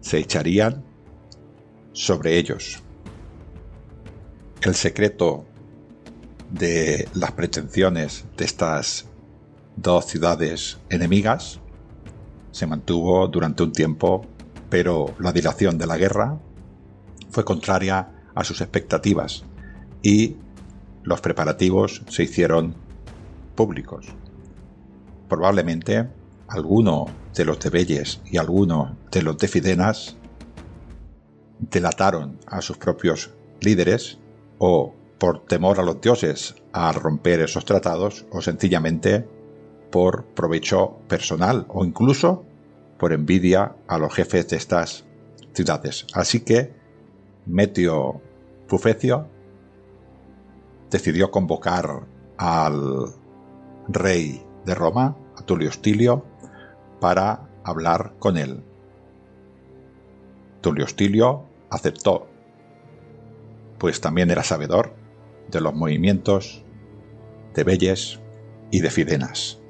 se 0.00 0.18
echarían 0.18 0.84
sobre 1.92 2.36
ellos. 2.38 2.82
El 4.60 4.74
secreto 4.74 5.44
de 6.50 7.08
las 7.14 7.32
pretensiones 7.32 8.24
de 8.36 8.44
estas 8.44 9.11
dos 9.82 10.06
ciudades 10.06 10.78
enemigas. 10.88 11.60
Se 12.52 12.66
mantuvo 12.66 13.26
durante 13.28 13.64
un 13.64 13.72
tiempo, 13.72 14.24
pero 14.70 15.14
la 15.18 15.32
dilación 15.32 15.76
de 15.76 15.86
la 15.86 15.98
guerra 15.98 16.38
fue 17.30 17.44
contraria 17.44 18.08
a 18.34 18.44
sus 18.44 18.60
expectativas 18.60 19.44
y 20.02 20.36
los 21.02 21.20
preparativos 21.20 22.02
se 22.08 22.22
hicieron 22.22 22.74
públicos. 23.54 24.06
Probablemente 25.28 26.08
alguno 26.48 27.06
de 27.34 27.44
los 27.44 27.58
de 27.60 27.70
Belles 27.70 28.20
y 28.26 28.36
alguno 28.36 28.96
de 29.10 29.22
los 29.22 29.36
de 29.38 29.48
Fidenas 29.48 30.16
delataron 31.58 32.38
a 32.46 32.60
sus 32.60 32.76
propios 32.76 33.30
líderes 33.60 34.18
o 34.58 34.94
por 35.18 35.46
temor 35.46 35.78
a 35.80 35.82
los 35.82 36.00
dioses 36.00 36.56
a 36.72 36.92
romper 36.92 37.40
esos 37.40 37.64
tratados 37.64 38.26
o 38.30 38.42
sencillamente 38.42 39.26
por 39.92 40.24
provecho 40.24 40.98
personal 41.06 41.66
o 41.68 41.84
incluso 41.84 42.44
por 42.98 43.12
envidia 43.12 43.76
a 43.86 43.98
los 43.98 44.12
jefes 44.12 44.48
de 44.48 44.56
estas 44.56 45.04
ciudades. 45.52 46.06
Así 46.14 46.40
que 46.40 46.74
Metio 47.46 48.20
Pufecio 48.66 49.28
decidió 50.90 51.30
convocar 51.30 52.06
al 52.38 53.14
rey 53.88 54.44
de 54.64 54.74
Roma, 54.74 55.16
a 55.36 55.42
Tulio 55.42 55.70
Stilio, 55.70 56.24
para 57.00 57.48
hablar 57.64 58.14
con 58.18 58.36
él. 58.36 58.64
Tulio 60.60 60.86
Stilio 60.86 61.44
aceptó, 61.70 62.28
pues 63.78 64.00
también 64.00 64.30
era 64.30 64.42
sabedor 64.42 64.94
de 65.50 65.60
los 65.60 65.74
movimientos 65.74 66.64
de 67.54 67.64
Belles 67.64 68.20
y 68.70 68.80
de 68.80 68.90
Fidenas. 68.90 69.61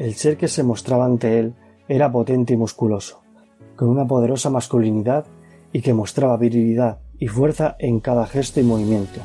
El 0.00 0.14
ser 0.14 0.38
que 0.38 0.48
se 0.48 0.62
mostraba 0.62 1.04
ante 1.04 1.38
él 1.38 1.54
era 1.86 2.10
potente 2.10 2.54
y 2.54 2.56
musculoso, 2.56 3.20
con 3.76 3.90
una 3.90 4.06
poderosa 4.06 4.48
masculinidad 4.48 5.26
y 5.74 5.82
que 5.82 5.92
mostraba 5.92 6.38
virilidad 6.38 7.00
y 7.18 7.28
fuerza 7.28 7.76
en 7.78 8.00
cada 8.00 8.26
gesto 8.26 8.60
y 8.60 8.62
movimiento. 8.62 9.20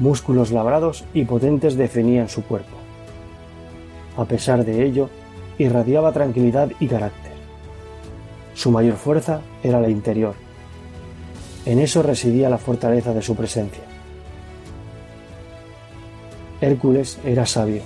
músculos 0.00 0.50
labrados 0.50 1.04
y 1.14 1.24
potentes 1.24 1.76
definían 1.76 2.28
su 2.28 2.42
cuerpo. 2.42 2.76
A 4.16 4.24
pesar 4.24 4.64
de 4.64 4.84
ello, 4.84 5.08
irradiaba 5.56 6.10
tranquilidad 6.10 6.72
y 6.80 6.88
carácter. 6.88 7.32
Su 8.54 8.72
mayor 8.72 8.96
fuerza 8.96 9.40
era 9.62 9.80
la 9.80 9.88
interior. 9.88 10.34
En 11.64 11.78
eso 11.78 12.02
residía 12.02 12.50
la 12.50 12.58
fortaleza 12.58 13.14
de 13.14 13.22
su 13.22 13.36
presencia. 13.36 13.84
Hércules 16.60 17.20
era 17.24 17.46
sabio, 17.46 17.82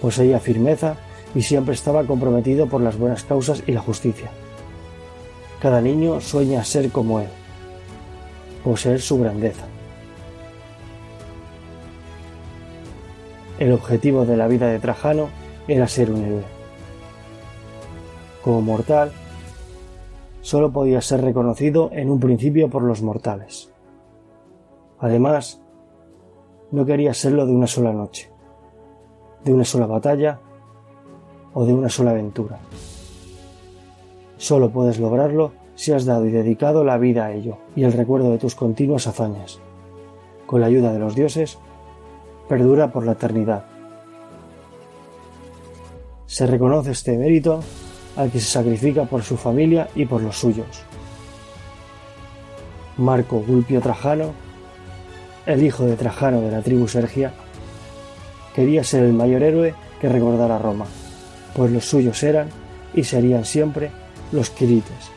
poseía 0.00 0.38
firmeza 0.38 0.96
y 1.34 1.42
siempre 1.42 1.74
estaba 1.74 2.04
comprometido 2.04 2.66
por 2.66 2.80
las 2.80 2.98
buenas 2.98 3.24
causas 3.24 3.62
y 3.66 3.72
la 3.72 3.80
justicia. 3.80 4.30
Cada 5.60 5.80
niño 5.80 6.20
sueña 6.20 6.64
ser 6.64 6.90
como 6.90 7.20
él, 7.20 7.28
poseer 8.64 9.00
su 9.00 9.18
grandeza. 9.18 9.66
El 13.58 13.72
objetivo 13.72 14.24
de 14.24 14.36
la 14.36 14.46
vida 14.46 14.68
de 14.68 14.78
Trajano 14.78 15.28
era 15.66 15.88
ser 15.88 16.10
un 16.10 16.24
héroe. 16.24 16.44
Como 18.42 18.62
mortal, 18.62 19.10
solo 20.40 20.72
podía 20.72 21.00
ser 21.00 21.22
reconocido 21.22 21.90
en 21.92 22.08
un 22.08 22.20
principio 22.20 22.70
por 22.70 22.82
los 22.82 23.02
mortales. 23.02 23.70
Además, 25.00 25.60
no 26.70 26.86
quería 26.86 27.14
serlo 27.14 27.46
de 27.46 27.52
una 27.52 27.66
sola 27.66 27.92
noche, 27.92 28.30
de 29.44 29.52
una 29.52 29.64
sola 29.64 29.86
batalla 29.86 30.40
o 31.58 31.66
de 31.66 31.74
una 31.74 31.88
sola 31.88 32.12
aventura. 32.12 32.60
Solo 34.36 34.70
puedes 34.70 35.00
lograrlo 35.00 35.50
si 35.74 35.90
has 35.90 36.04
dado 36.04 36.24
y 36.24 36.30
dedicado 36.30 36.84
la 36.84 36.98
vida 36.98 37.26
a 37.26 37.32
ello 37.32 37.58
y 37.74 37.82
el 37.82 37.92
recuerdo 37.92 38.30
de 38.30 38.38
tus 38.38 38.54
continuas 38.54 39.08
hazañas. 39.08 39.58
Con 40.46 40.60
la 40.60 40.68
ayuda 40.68 40.92
de 40.92 41.00
los 41.00 41.16
dioses, 41.16 41.58
perdura 42.48 42.92
por 42.92 43.04
la 43.04 43.12
eternidad. 43.12 43.64
Se 46.26 46.46
reconoce 46.46 46.92
este 46.92 47.18
mérito 47.18 47.58
al 48.14 48.30
que 48.30 48.38
se 48.38 48.50
sacrifica 48.50 49.06
por 49.06 49.24
su 49.24 49.36
familia 49.36 49.88
y 49.96 50.06
por 50.06 50.22
los 50.22 50.38
suyos. 50.38 50.84
Marco 52.98 53.42
Gulpio 53.44 53.80
Trajano, 53.80 54.30
el 55.44 55.64
hijo 55.64 55.86
de 55.86 55.96
Trajano 55.96 56.40
de 56.40 56.52
la 56.52 56.62
tribu 56.62 56.86
Sergia, 56.86 57.32
quería 58.54 58.84
ser 58.84 59.02
el 59.02 59.12
mayor 59.12 59.42
héroe 59.42 59.74
que 60.00 60.08
recordara 60.08 60.60
Roma, 60.60 60.86
pues 61.54 61.70
los 61.70 61.84
suyos 61.84 62.22
eran 62.22 62.48
y 62.94 63.04
serían 63.04 63.44
siempre 63.44 63.90
los 64.32 64.50
quirites. 64.50 65.10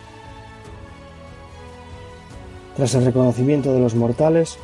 Tras 2.76 2.96
el 2.96 3.06
reconocimiento 3.06 3.74
de 3.74 3.80
los 3.80 3.96
mortales, 3.96 4.58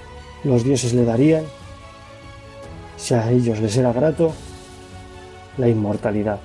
los 0.44 0.64
dioses 0.64 0.94
le 0.94 1.04
darían, 1.04 1.44
si 2.96 3.14
a 3.14 3.30
ellos 3.32 3.60
les 3.60 3.76
era 3.78 3.94
grato, 3.94 4.34
la 5.58 5.68
inmortalidad. 5.68 6.40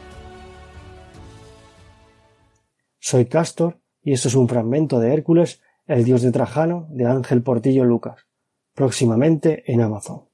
Soy 2.99 3.27
Castor 3.27 3.81
y 4.03 4.13
esto 4.13 4.29
es 4.29 4.35
un 4.35 4.49
fragmento 4.49 4.99
de 4.99 5.13
Hércules, 5.13 5.61
el 5.87 6.05
dios 6.05 6.23
de 6.23 6.33
Trajano, 6.33 6.87
de 6.91 7.07
Ángel 7.07 7.43
Portillo 7.43 7.85
Lucas, 7.85 8.27
próximamente 8.75 9.71
en 9.71 9.81
Amazon. 9.81 10.32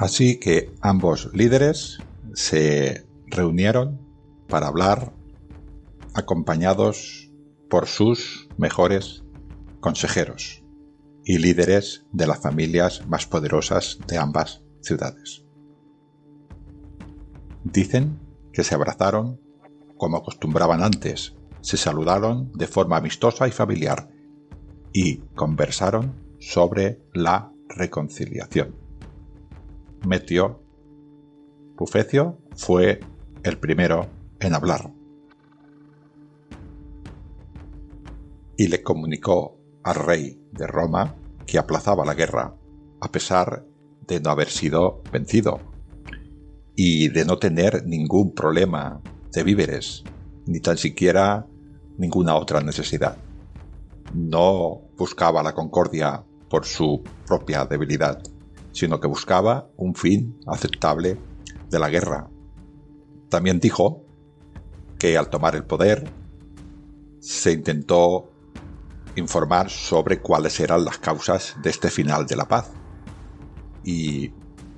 Así 0.00 0.40
que 0.40 0.72
ambos 0.80 1.28
líderes 1.34 1.98
se 2.32 3.06
reunieron 3.26 4.00
para 4.48 4.68
hablar 4.68 5.12
acompañados 6.14 7.30
por 7.68 7.86
sus 7.86 8.48
mejores 8.56 9.24
consejeros 9.80 10.64
y 11.22 11.36
líderes 11.36 12.06
de 12.12 12.26
las 12.26 12.40
familias 12.40 13.06
más 13.08 13.26
poderosas 13.26 13.98
de 14.08 14.16
ambas 14.16 14.62
ciudades. 14.80 15.44
Dicen 17.64 18.20
que 18.54 18.64
se 18.64 18.74
abrazaron 18.74 19.38
como 19.98 20.16
acostumbraban 20.16 20.82
antes, 20.82 21.34
se 21.60 21.76
saludaron 21.76 22.50
de 22.52 22.68
forma 22.68 22.96
amistosa 22.96 23.48
y 23.48 23.50
familiar 23.50 24.08
y 24.94 25.18
conversaron 25.34 26.14
sobre 26.38 27.02
la 27.12 27.52
reconciliación. 27.68 28.79
Metio. 30.06 30.62
Pufecio 31.76 32.38
fue 32.56 33.00
el 33.42 33.58
primero 33.58 34.08
en 34.38 34.54
hablar. 34.54 34.92
Y 38.56 38.68
le 38.68 38.82
comunicó 38.82 39.58
al 39.82 39.94
rey 39.94 40.42
de 40.52 40.66
Roma 40.66 41.16
que 41.46 41.58
aplazaba 41.58 42.04
la 42.04 42.14
guerra, 42.14 42.54
a 43.00 43.12
pesar 43.12 43.66
de 44.06 44.20
no 44.20 44.30
haber 44.30 44.48
sido 44.48 45.02
vencido 45.12 45.60
y 46.74 47.08
de 47.08 47.24
no 47.24 47.38
tener 47.38 47.86
ningún 47.86 48.34
problema 48.34 49.00
de 49.32 49.42
víveres, 49.42 50.04
ni 50.46 50.60
tan 50.60 50.76
siquiera 50.76 51.46
ninguna 51.98 52.36
otra 52.36 52.60
necesidad. 52.60 53.16
No 54.14 54.80
buscaba 54.96 55.42
la 55.42 55.54
concordia 55.54 56.24
por 56.48 56.64
su 56.64 57.02
propia 57.26 57.64
debilidad, 57.64 58.22
sino 58.72 59.00
que 59.00 59.08
buscaba 59.08 59.70
un 59.76 59.94
fin 59.94 60.38
aceptable 60.46 61.18
de 61.68 61.78
la 61.78 61.88
guerra. 61.88 62.28
También 63.28 63.60
dijo 63.60 64.04
que 64.98 65.16
al 65.16 65.30
tomar 65.30 65.56
el 65.56 65.64
poder 65.64 66.10
se 67.20 67.52
intentó 67.52 68.30
informar 69.16 69.70
sobre 69.70 70.20
cuáles 70.20 70.58
eran 70.60 70.84
las 70.84 70.98
causas 70.98 71.56
de 71.62 71.70
este 71.70 71.90
final 71.90 72.26
de 72.26 72.36
la 72.36 72.48
paz. 72.48 72.70
Y 73.84 74.32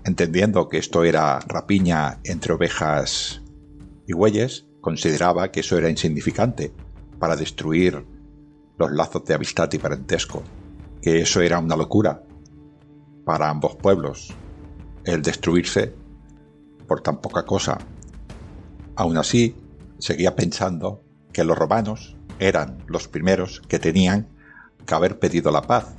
entendiendo 0.05 0.69
que 0.69 0.79
esto 0.79 1.05
era 1.05 1.39
rapiña 1.41 2.21
entre 2.25 2.55
ovejas 2.55 3.43
y 4.07 4.13
bueyes, 4.13 4.67
consideraba 4.81 5.51
que 5.51 5.61
eso 5.61 5.79
era 5.79 5.91
insignificante 5.91 6.73
para 7.19 7.37
destruir 7.37 8.05
los 8.79 8.91
lazos 8.93 9.25
de 9.25 9.35
amistad 9.35 9.73
y 9.73 9.79
parentesco, 9.79 10.43
que 11.01 11.21
eso 11.21 11.41
era 11.41 11.59
una 11.59 11.77
locura 11.77 12.23
para 13.25 13.51
ambos 13.51 13.77
pueblos 13.77 14.35
el 15.05 15.23
destruirse 15.23 15.95
por 16.87 17.01
tan 17.01 17.21
poca 17.21 17.45
cosa. 17.45 17.79
Aún 18.97 19.17
así, 19.17 19.57
seguía 19.99 20.37
pensando 20.37 21.03
que 21.33 21.45
los 21.45 21.57
romanos 21.57 22.17
eran 22.39 22.83
los 22.87 23.09
primeros 23.09 23.61
que 23.69 23.79
tenían 23.79 24.29
que 24.85 24.95
haber 24.95 25.19
pedido 25.19 25.51
la 25.51 25.63
paz. 25.63 25.95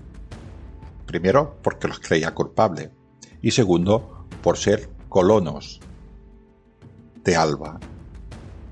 Primero, 1.05 1.57
porque 1.61 1.87
los 1.87 1.99
creía 1.99 2.33
culpable, 2.33 2.91
y 3.41 3.51
segundo, 3.51 4.27
por 4.41 4.57
ser 4.57 4.89
colonos 5.09 5.79
de 7.23 7.35
Alba, 7.35 7.79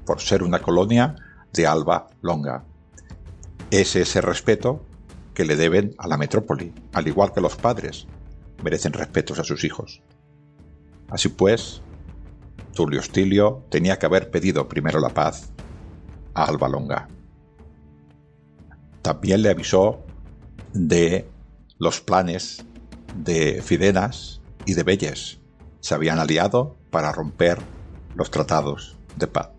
por 0.06 0.20
ser 0.20 0.44
una 0.44 0.60
colonia 0.60 1.16
de 1.54 1.68
Alba 1.68 2.08
Longa. 2.22 2.66
Es 3.70 3.96
ese 3.96 4.22
respeto 4.22 4.86
que 5.34 5.46
le 5.46 5.56
deben 5.56 5.96
a 5.98 6.08
la 6.08 6.18
metrópoli, 6.18 6.74
al 6.94 7.08
igual 7.08 7.32
que 7.34 7.42
los 7.42 7.56
padres, 7.56 8.08
merecen 8.64 8.94
respetos 8.94 9.40
a 9.40 9.44
sus 9.44 9.64
hijos. 9.64 10.02
Así 11.10 11.30
pues, 11.30 11.82
Tulio 12.74 13.02
Stilio 13.02 13.66
tenía 13.70 14.00
que 14.00 14.06
haber 14.06 14.32
pedido 14.32 14.68
primero 14.68 15.00
la 15.00 15.10
paz 15.10 15.50
a 16.34 16.46
Alba 16.46 16.70
Longa. 16.70 17.08
También 19.02 19.42
le 19.42 19.50
avisó 19.50 20.04
de 20.74 21.28
los 21.80 22.02
planes 22.02 22.64
de 23.16 23.62
Fidenas 23.62 24.42
y 24.66 24.74
de 24.74 24.84
Belles. 24.84 25.40
Se 25.80 25.96
habían 25.96 26.20
aliado 26.20 26.78
para 26.92 27.12
romper 27.12 27.58
los 28.16 28.30
tratados 28.30 28.96
de 29.18 29.28
paz. 29.28 29.50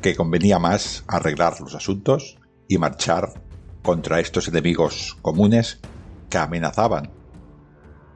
Que 0.00 0.14
convenía 0.14 0.58
más 0.58 1.04
arreglar 1.08 1.60
los 1.60 1.74
asuntos 1.74 2.38
y 2.68 2.78
marchar 2.78 3.34
contra 3.82 4.20
estos 4.20 4.48
enemigos 4.48 5.16
comunes 5.22 5.80
que 6.28 6.38
amenazaban 6.38 7.10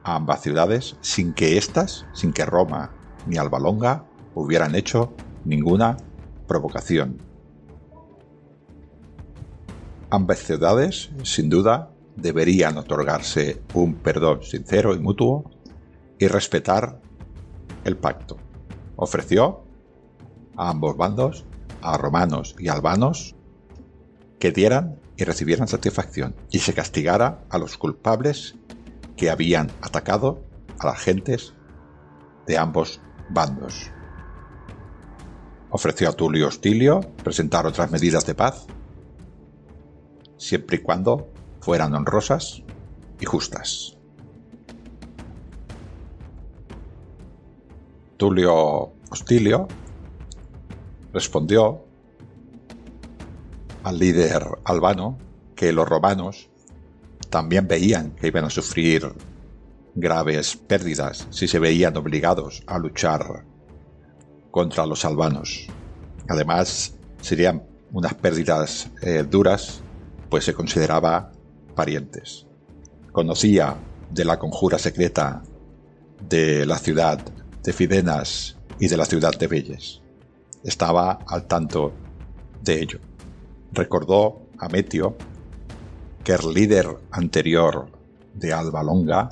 a 0.03 0.15
ambas 0.15 0.41
ciudades 0.41 0.97
sin 1.01 1.33
que 1.33 1.57
éstas, 1.57 2.05
sin 2.13 2.33
que 2.33 2.45
Roma 2.45 2.91
ni 3.27 3.37
Alba 3.37 3.59
Longa 3.59 4.05
hubieran 4.33 4.75
hecho 4.75 5.13
ninguna 5.45 5.97
provocación. 6.47 7.17
Ambas 10.09 10.39
ciudades, 10.39 11.11
sin 11.23 11.49
duda, 11.49 11.91
deberían 12.15 12.77
otorgarse 12.77 13.61
un 13.73 13.95
perdón 13.95 14.43
sincero 14.43 14.93
y 14.93 14.99
mutuo 14.99 15.49
y 16.19 16.27
respetar 16.27 16.99
el 17.85 17.97
pacto. 17.97 18.37
Ofreció 18.95 19.63
a 20.57 20.69
ambos 20.69 20.97
bandos, 20.97 21.45
a 21.81 21.97
romanos 21.97 22.55
y 22.59 22.67
albanos, 22.67 23.35
que 24.39 24.51
dieran 24.51 24.99
y 25.17 25.23
recibieran 25.23 25.67
satisfacción 25.67 26.35
y 26.49 26.59
se 26.59 26.73
castigara 26.73 27.43
a 27.49 27.57
los 27.57 27.77
culpables 27.77 28.55
que 29.15 29.29
habían 29.29 29.71
atacado 29.81 30.43
a 30.79 30.87
las 30.87 30.99
gentes 30.99 31.53
de 32.47 32.57
ambos 32.57 33.01
bandos. 33.29 33.91
Ofreció 35.69 36.09
a 36.09 36.13
Tulio 36.13 36.47
Hostilio 36.47 37.01
presentar 37.23 37.65
otras 37.65 37.91
medidas 37.91 38.25
de 38.25 38.35
paz, 38.35 38.65
siempre 40.37 40.77
y 40.77 40.79
cuando 40.79 41.29
fueran 41.61 41.93
honrosas 41.93 42.63
y 43.19 43.25
justas. 43.25 43.97
Tulio 48.17 48.93
Hostilio 49.09 49.67
respondió 51.13 51.85
al 53.83 53.99
líder 53.99 54.45
albano 54.63 55.17
que 55.55 55.71
los 55.71 55.87
romanos 55.87 56.49
también 57.29 57.67
veían 57.67 58.11
que 58.11 58.27
iban 58.27 58.45
a 58.45 58.49
sufrir 58.49 59.13
graves 59.95 60.55
pérdidas 60.55 61.27
si 61.29 61.47
se 61.47 61.59
veían 61.59 61.97
obligados 61.97 62.63
a 62.67 62.77
luchar 62.77 63.45
contra 64.51 64.85
los 64.85 65.05
albanos. 65.05 65.67
Además, 66.27 66.95
serían 67.21 67.63
unas 67.91 68.13
pérdidas 68.13 68.89
eh, 69.01 69.25
duras, 69.29 69.81
pues 70.29 70.45
se 70.45 70.53
consideraba 70.53 71.31
parientes. 71.75 72.45
Conocía 73.11 73.75
de 74.09 74.25
la 74.25 74.39
conjura 74.39 74.77
secreta 74.77 75.41
de 76.27 76.65
la 76.65 76.77
ciudad 76.77 77.19
de 77.63 77.73
Fidenas 77.73 78.57
y 78.79 78.87
de 78.87 78.97
la 78.97 79.05
ciudad 79.05 79.37
de 79.37 79.47
Belles. 79.47 80.01
Estaba 80.63 81.19
al 81.27 81.47
tanto 81.47 81.93
de 82.61 82.81
ello. 82.81 82.99
Recordó 83.73 84.47
a 84.57 84.67
Metio 84.67 85.15
que 86.23 86.33
el 86.33 86.53
líder 86.53 86.87
anterior 87.11 87.87
de 88.33 88.53
Alba 88.53 88.83
Longa 88.83 89.29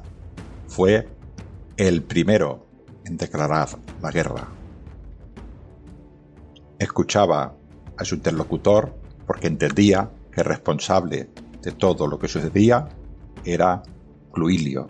fue 0.67 1.07
el 1.77 2.03
primero 2.03 2.65
en 3.05 3.17
declarar 3.17 3.69
la 4.01 4.11
guerra. 4.11 4.47
Escuchaba 6.77 7.55
a 7.97 8.05
su 8.05 8.15
interlocutor 8.15 8.95
porque 9.27 9.47
entendía 9.47 10.09
que 10.31 10.41
el 10.41 10.47
responsable 10.47 11.29
de 11.61 11.71
todo 11.71 12.07
lo 12.07 12.17
que 12.17 12.27
sucedía 12.27 12.87
era 13.43 13.83
Cluilio. 14.31 14.87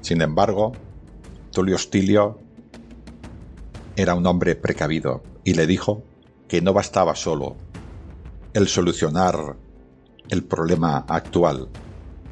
Sin 0.00 0.22
embargo, 0.22 0.72
Tulio 1.52 1.76
Hostilio 1.76 2.38
era 3.96 4.14
un 4.14 4.26
hombre 4.26 4.56
precavido 4.56 5.22
y 5.44 5.54
le 5.54 5.66
dijo 5.66 6.02
que 6.48 6.60
no 6.60 6.72
bastaba 6.72 7.14
solo 7.14 7.56
el 8.56 8.68
solucionar 8.68 9.54
el 10.30 10.42
problema 10.42 11.04
actual 11.08 11.68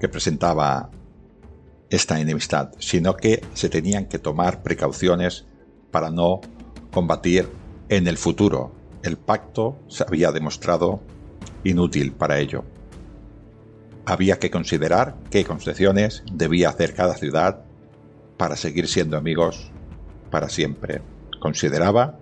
que 0.00 0.08
presentaba 0.08 0.90
esta 1.90 2.18
enemistad, 2.18 2.70
sino 2.78 3.14
que 3.14 3.44
se 3.52 3.68
tenían 3.68 4.06
que 4.06 4.18
tomar 4.18 4.62
precauciones 4.62 5.44
para 5.90 6.10
no 6.10 6.40
combatir 6.90 7.46
en 7.90 8.08
el 8.08 8.16
futuro. 8.16 8.72
El 9.02 9.18
pacto 9.18 9.76
se 9.88 10.02
había 10.02 10.32
demostrado 10.32 11.02
inútil 11.62 12.12
para 12.12 12.38
ello. 12.38 12.64
Había 14.06 14.38
que 14.38 14.50
considerar 14.50 15.16
qué 15.30 15.44
concesiones 15.44 16.22
debía 16.32 16.70
hacer 16.70 16.94
cada 16.94 17.16
ciudad 17.16 17.66
para 18.38 18.56
seguir 18.56 18.88
siendo 18.88 19.18
amigos 19.18 19.70
para 20.30 20.48
siempre. 20.48 21.02
Consideraba 21.38 22.18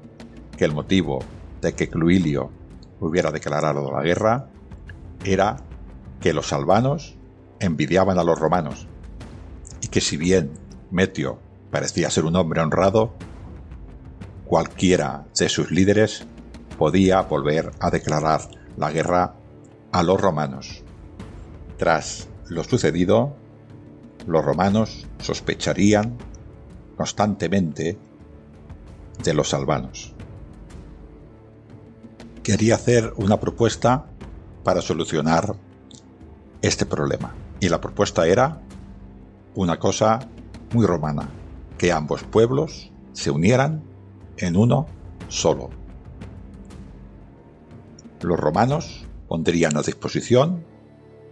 que 0.58 0.64
el 0.64 0.72
motivo 0.72 1.20
de 1.60 1.72
que 1.74 1.88
Cluilio 1.88 2.50
hubiera 3.02 3.30
declarado 3.30 3.90
la 3.92 4.02
guerra 4.02 4.48
era 5.24 5.56
que 6.20 6.32
los 6.32 6.52
albanos 6.52 7.16
envidiaban 7.60 8.18
a 8.18 8.24
los 8.24 8.38
romanos 8.38 8.86
y 9.80 9.88
que 9.88 10.00
si 10.00 10.16
bien 10.16 10.52
Metio 10.90 11.38
parecía 11.70 12.10
ser 12.10 12.24
un 12.24 12.36
hombre 12.36 12.60
honrado, 12.60 13.14
cualquiera 14.44 15.26
de 15.38 15.48
sus 15.48 15.70
líderes 15.70 16.24
podía 16.78 17.22
volver 17.22 17.72
a 17.80 17.90
declarar 17.90 18.42
la 18.76 18.90
guerra 18.90 19.34
a 19.90 20.02
los 20.02 20.20
romanos. 20.20 20.82
Tras 21.78 22.28
lo 22.48 22.62
sucedido, 22.62 23.34
los 24.26 24.44
romanos 24.44 25.06
sospecharían 25.18 26.16
constantemente 26.96 27.98
de 29.22 29.34
los 29.34 29.54
albanos. 29.54 30.11
Quería 32.42 32.74
hacer 32.74 33.12
una 33.16 33.38
propuesta 33.38 34.06
para 34.64 34.82
solucionar 34.82 35.54
este 36.60 36.86
problema. 36.86 37.34
Y 37.60 37.68
la 37.68 37.80
propuesta 37.80 38.26
era 38.26 38.60
una 39.54 39.78
cosa 39.78 40.28
muy 40.72 40.86
romana, 40.86 41.28
que 41.78 41.92
ambos 41.92 42.24
pueblos 42.24 42.90
se 43.12 43.30
unieran 43.30 43.82
en 44.38 44.56
uno 44.56 44.86
solo. 45.28 45.70
Los 48.22 48.40
romanos 48.40 49.06
pondrían 49.28 49.76
a 49.76 49.82
disposición 49.82 50.64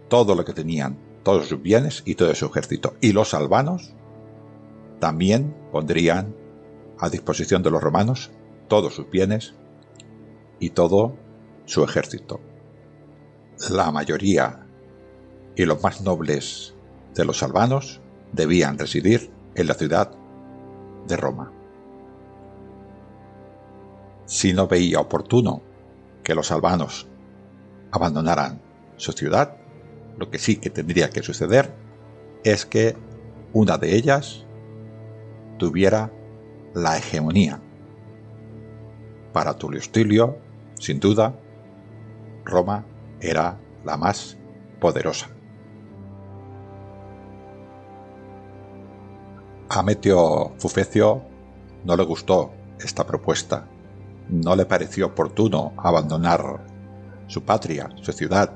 todo 0.07 0.35
lo 0.35 0.45
que 0.45 0.53
tenían, 0.53 0.97
todos 1.23 1.47
sus 1.47 1.61
bienes 1.61 2.03
y 2.05 2.15
todo 2.15 2.33
su 2.35 2.45
ejército. 2.45 2.95
Y 3.01 3.11
los 3.11 3.33
albanos 3.33 3.93
también 4.99 5.53
pondrían 5.73 6.33
a 6.99 7.09
disposición 7.09 7.63
de 7.63 7.71
los 7.71 7.81
romanos 7.81 8.31
todos 8.69 8.95
sus 8.95 9.09
bienes 9.09 9.55
y 10.61 10.69
todo 10.69 11.17
su 11.65 11.83
ejército. 11.83 12.39
La 13.71 13.91
mayoría 13.91 14.65
y 15.55 15.65
los 15.65 15.83
más 15.83 16.01
nobles 16.01 16.73
de 17.13 17.25
los 17.25 17.43
albanos 17.43 17.99
debían 18.31 18.77
residir 18.77 19.31
en 19.55 19.67
la 19.67 19.73
ciudad 19.73 20.11
de 21.07 21.17
Roma. 21.17 21.51
Si 24.25 24.53
no 24.53 24.67
veía 24.67 24.99
oportuno 24.99 25.61
que 26.23 26.35
los 26.35 26.51
albanos 26.51 27.07
abandonaran 27.91 28.61
su 28.95 29.11
ciudad, 29.11 29.57
lo 30.17 30.29
que 30.29 30.37
sí 30.37 30.57
que 30.57 30.69
tendría 30.69 31.09
que 31.09 31.23
suceder 31.23 31.73
es 32.43 32.65
que 32.65 32.95
una 33.51 33.77
de 33.77 33.95
ellas 33.95 34.45
tuviera 35.57 36.11
la 36.73 36.97
hegemonía. 36.97 37.59
Para 39.33 39.55
Tulio 39.55 39.79
Hostilio, 39.79 40.37
sin 40.81 40.99
duda, 40.99 41.39
Roma 42.43 42.85
era 43.19 43.59
la 43.85 43.97
más 43.97 44.35
poderosa. 44.79 45.29
A 49.69 49.83
Metio 49.83 50.53
Fufecio 50.57 51.21
no 51.85 51.95
le 51.95 52.03
gustó 52.03 52.51
esta 52.79 53.05
propuesta. 53.05 53.67
No 54.29 54.55
le 54.55 54.65
pareció 54.65 55.07
oportuno 55.07 55.73
abandonar 55.77 56.65
su 57.27 57.43
patria, 57.43 57.89
su 58.01 58.11
ciudad, 58.11 58.51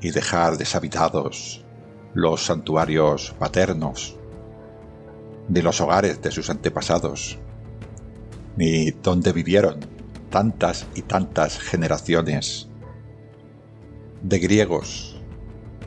y 0.00 0.10
dejar 0.10 0.56
deshabitados 0.56 1.64
los 2.14 2.46
santuarios 2.46 3.34
paternos, 3.38 4.16
ni 5.48 5.60
los 5.60 5.80
hogares 5.80 6.22
de 6.22 6.30
sus 6.30 6.50
antepasados, 6.50 7.38
ni 8.56 8.90
donde 8.92 9.32
vivieron 9.32 9.93
tantas 10.34 10.84
y 10.96 11.02
tantas 11.02 11.60
generaciones 11.60 12.68
de 14.20 14.40
griegos 14.40 15.14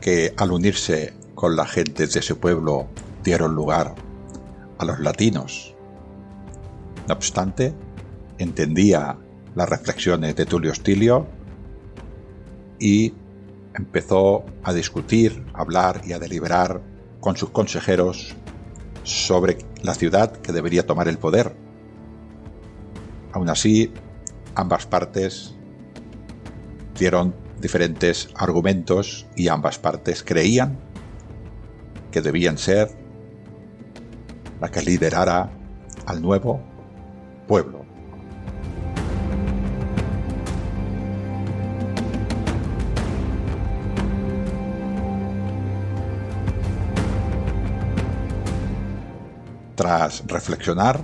que 0.00 0.32
al 0.38 0.52
unirse 0.52 1.12
con 1.34 1.54
la 1.54 1.66
gente 1.66 2.06
de 2.06 2.22
su 2.22 2.38
pueblo 2.38 2.86
dieron 3.22 3.54
lugar 3.54 3.94
a 4.78 4.86
los 4.86 5.00
latinos. 5.00 5.74
No 7.06 7.12
obstante, 7.12 7.74
entendía 8.38 9.18
las 9.54 9.68
reflexiones 9.68 10.34
de 10.34 10.46
Tulio 10.46 10.72
Hostilio 10.72 11.26
y 12.78 13.12
empezó 13.74 14.46
a 14.62 14.72
discutir, 14.72 15.44
a 15.52 15.60
hablar 15.60 16.00
y 16.06 16.14
a 16.14 16.18
deliberar 16.18 16.80
con 17.20 17.36
sus 17.36 17.50
consejeros 17.50 18.34
sobre 19.02 19.58
la 19.82 19.92
ciudad 19.92 20.32
que 20.32 20.52
debería 20.52 20.86
tomar 20.86 21.06
el 21.06 21.18
poder. 21.18 21.54
Aún 23.34 23.50
así, 23.50 23.92
ambas 24.58 24.86
partes 24.86 25.54
dieron 26.98 27.32
diferentes 27.60 28.28
argumentos 28.34 29.28
y 29.36 29.46
ambas 29.46 29.78
partes 29.78 30.24
creían 30.24 30.80
que 32.10 32.20
debían 32.20 32.58
ser 32.58 32.88
la 34.60 34.68
que 34.68 34.82
liderara 34.82 35.52
al 36.06 36.20
nuevo 36.20 36.60
pueblo. 37.46 37.86
Tras 49.76 50.24
reflexionar, 50.26 51.00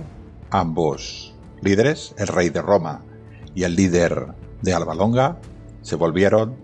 ambos 0.49 1.33
líderes, 1.61 2.13
el 2.17 2.27
rey 2.27 2.49
de 2.49 2.61
Roma 2.61 3.14
y 3.55 3.63
el 3.63 3.75
líder 3.75 4.27
de 4.61 4.73
Alba 4.73 4.93
Longa, 4.93 5.39
se 5.81 5.95
volvieron 5.95 6.55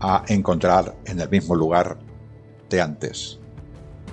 a 0.00 0.24
encontrar 0.28 0.96
en 1.04 1.20
el 1.20 1.30
mismo 1.30 1.54
lugar 1.54 1.98
de 2.68 2.80
antes. 2.80 3.38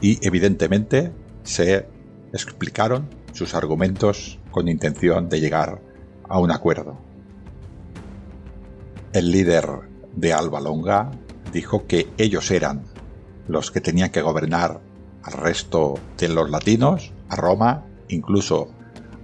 Y 0.01 0.25
evidentemente 0.25 1.11
se 1.43 1.87
explicaron 2.31 3.09
sus 3.33 3.55
argumentos 3.55 4.39
con 4.51 4.67
intención 4.67 5.29
de 5.29 5.39
llegar 5.39 5.81
a 6.27 6.39
un 6.39 6.51
acuerdo. 6.51 6.97
El 9.13 9.31
líder 9.31 9.67
de 10.15 10.33
Alba 10.33 10.59
Longa 10.59 11.11
dijo 11.53 11.87
que 11.87 12.07
ellos 12.17 12.51
eran 12.51 12.83
los 13.47 13.71
que 13.71 13.81
tenían 13.81 14.11
que 14.11 14.21
gobernar 14.21 14.81
al 15.23 15.33
resto 15.33 15.95
de 16.17 16.29
los 16.29 16.49
latinos, 16.49 17.11
a 17.29 17.35
Roma, 17.35 17.85
incluso 18.09 18.69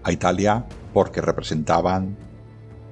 a 0.03 0.11
Italia, 0.11 0.65
porque 0.93 1.21
representaban 1.21 2.17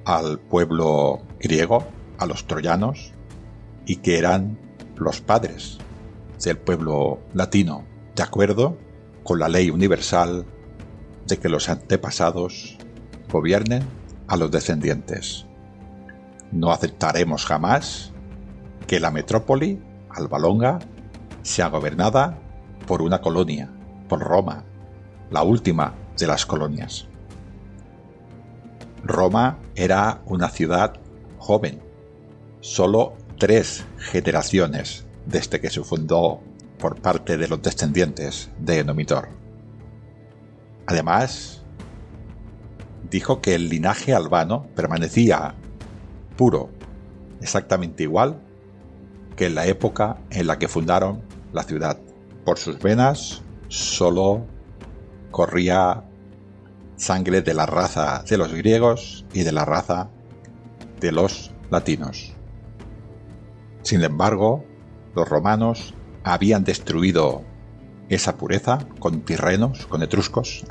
al 0.04 0.38
pueblo 0.38 1.22
griego, 1.38 1.86
a 2.18 2.26
los 2.26 2.46
troyanos, 2.46 3.12
y 3.86 3.96
que 3.96 4.18
eran 4.18 4.58
los 4.96 5.20
padres 5.20 5.78
del 6.42 6.58
pueblo 6.58 7.20
latino, 7.34 7.84
de 8.14 8.22
acuerdo 8.22 8.76
con 9.22 9.38
la 9.38 9.48
ley 9.48 9.70
universal 9.70 10.46
de 11.26 11.38
que 11.38 11.48
los 11.48 11.68
antepasados 11.68 12.78
gobiernen 13.30 13.84
a 14.26 14.36
los 14.36 14.50
descendientes. 14.50 15.46
No 16.50 16.70
aceptaremos 16.72 17.46
jamás 17.46 18.12
que 18.86 19.00
la 19.00 19.10
metrópoli, 19.10 19.80
Albalonga, 20.10 20.80
sea 21.42 21.68
gobernada 21.68 22.38
por 22.86 23.02
una 23.02 23.20
colonia, 23.20 23.70
por 24.08 24.20
Roma, 24.20 24.64
la 25.30 25.42
última 25.42 25.94
de 26.18 26.26
las 26.26 26.44
colonias. 26.44 27.08
Roma 29.02 29.58
era 29.74 30.22
una 30.26 30.48
ciudad 30.48 30.94
joven, 31.38 31.82
solo 32.60 33.14
tres 33.38 33.84
generaciones 33.98 35.06
desde 35.26 35.60
que 35.60 35.70
se 35.70 35.82
fundó 35.82 36.40
por 36.78 37.00
parte 37.00 37.36
de 37.36 37.48
los 37.48 37.62
descendientes 37.62 38.50
de 38.58 38.84
Nomitor. 38.84 39.28
Además, 40.86 41.62
dijo 43.10 43.40
que 43.40 43.54
el 43.54 43.68
linaje 43.68 44.14
albano 44.14 44.66
permanecía 44.74 45.54
puro, 46.36 46.70
exactamente 47.40 48.02
igual 48.02 48.40
que 49.36 49.46
en 49.46 49.54
la 49.54 49.66
época 49.66 50.18
en 50.30 50.46
la 50.46 50.58
que 50.58 50.68
fundaron 50.68 51.22
la 51.52 51.62
ciudad. 51.62 51.98
Por 52.44 52.58
sus 52.58 52.78
venas 52.78 53.42
solo 53.68 54.46
corría 55.30 56.04
sangre 57.02 57.42
de 57.42 57.52
la 57.52 57.66
raza 57.66 58.22
de 58.28 58.38
los 58.38 58.54
griegos 58.54 59.26
y 59.32 59.42
de 59.42 59.50
la 59.50 59.64
raza 59.64 60.08
de 61.00 61.10
los 61.10 61.52
latinos. 61.68 62.32
Sin 63.82 64.04
embargo, 64.04 64.64
los 65.16 65.28
romanos 65.28 65.94
habían 66.22 66.62
destruido 66.62 67.42
esa 68.08 68.36
pureza 68.36 68.86
con 69.00 69.22
tirrenos, 69.22 69.86
con 69.86 70.04
etruscos, 70.04 70.64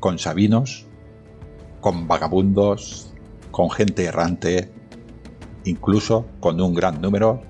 con 0.00 0.18
sabinos, 0.18 0.86
con 1.80 2.08
vagabundos, 2.08 3.12
con 3.52 3.70
gente 3.70 4.04
errante, 4.04 4.72
incluso 5.62 6.26
con 6.40 6.60
un 6.60 6.74
gran 6.74 7.00
número 7.00 7.40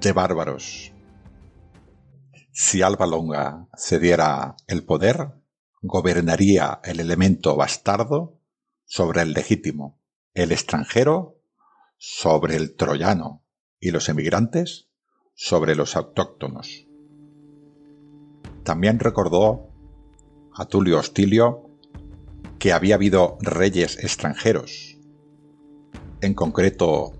de 0.00 0.12
bárbaros. 0.12 0.92
Si 2.52 2.80
Alba 2.80 3.06
Longa 3.06 3.66
cediera 3.76 4.56
el 4.66 4.82
poder, 4.82 5.34
gobernaría 5.86 6.80
el 6.84 7.00
elemento 7.00 7.56
bastardo 7.56 8.38
sobre 8.84 9.22
el 9.22 9.32
legítimo, 9.32 10.00
el 10.34 10.52
extranjero 10.52 11.40
sobre 11.96 12.56
el 12.56 12.76
troyano 12.76 13.44
y 13.80 13.90
los 13.90 14.08
emigrantes 14.08 14.88
sobre 15.34 15.74
los 15.74 15.96
autóctonos. 15.96 16.86
También 18.64 18.98
recordó 18.98 19.68
a 20.54 20.66
Tulio 20.66 20.98
Hostilio 20.98 21.70
que 22.58 22.72
había 22.72 22.96
habido 22.96 23.38
reyes 23.40 23.98
extranjeros, 24.02 24.98
en 26.20 26.34
concreto 26.34 27.12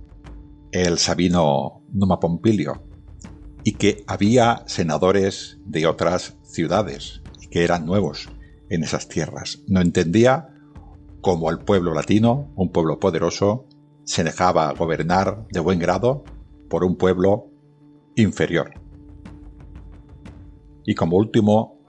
el 0.73 0.99
sabino 0.99 1.85
Numa 1.93 2.19
Pompilio, 2.19 2.83
y 3.63 3.75
que 3.75 4.03
había 4.07 4.65
senadores 4.67 5.59
de 5.65 5.87
otras 5.87 6.37
ciudades 6.43 7.23
y 7.41 7.49
que 7.49 7.65
eran 7.65 7.87
nuevos 7.87 8.29
en 8.69 8.85
esas 8.85 9.09
tierras. 9.09 9.63
No 9.67 9.81
entendía 9.81 10.49
cómo 11.21 11.51
el 11.51 11.59
pueblo 11.59 11.95
latino, 11.95 12.53
un 12.57 12.71
pueblo 12.71 13.01
poderoso, 13.01 13.67
se 14.05 14.23
dejaba 14.23 14.73
gobernar 14.73 15.47
de 15.51 15.61
buen 15.61 15.79
grado 15.79 16.25
por 16.71 16.85
un 16.85 16.97
pueblo 16.97 17.51
inferior. 18.15 18.73
Y 20.85 20.95
como 20.95 21.17
último 21.17 21.81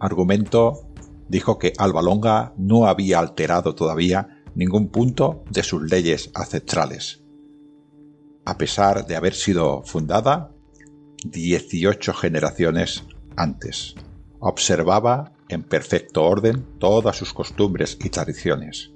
argumento, 0.00 0.88
dijo 1.28 1.58
que 1.58 1.72
Alba 1.76 2.02
Longa 2.02 2.54
no 2.56 2.86
había 2.86 3.18
alterado 3.18 3.74
todavía 3.74 4.42
ningún 4.54 4.88
punto 4.88 5.44
de 5.50 5.62
sus 5.62 5.82
leyes 5.82 6.30
ancestrales, 6.34 7.22
a 8.46 8.56
pesar 8.56 9.06
de 9.06 9.16
haber 9.16 9.34
sido 9.34 9.82
fundada 9.82 10.52
18 11.24 12.14
generaciones 12.14 13.04
antes. 13.36 13.94
Observaba 14.38 15.35
en 15.48 15.62
perfecto 15.62 16.24
orden 16.24 16.66
todas 16.78 17.16
sus 17.16 17.32
costumbres 17.32 17.98
y 18.02 18.10
tradiciones. 18.10 18.92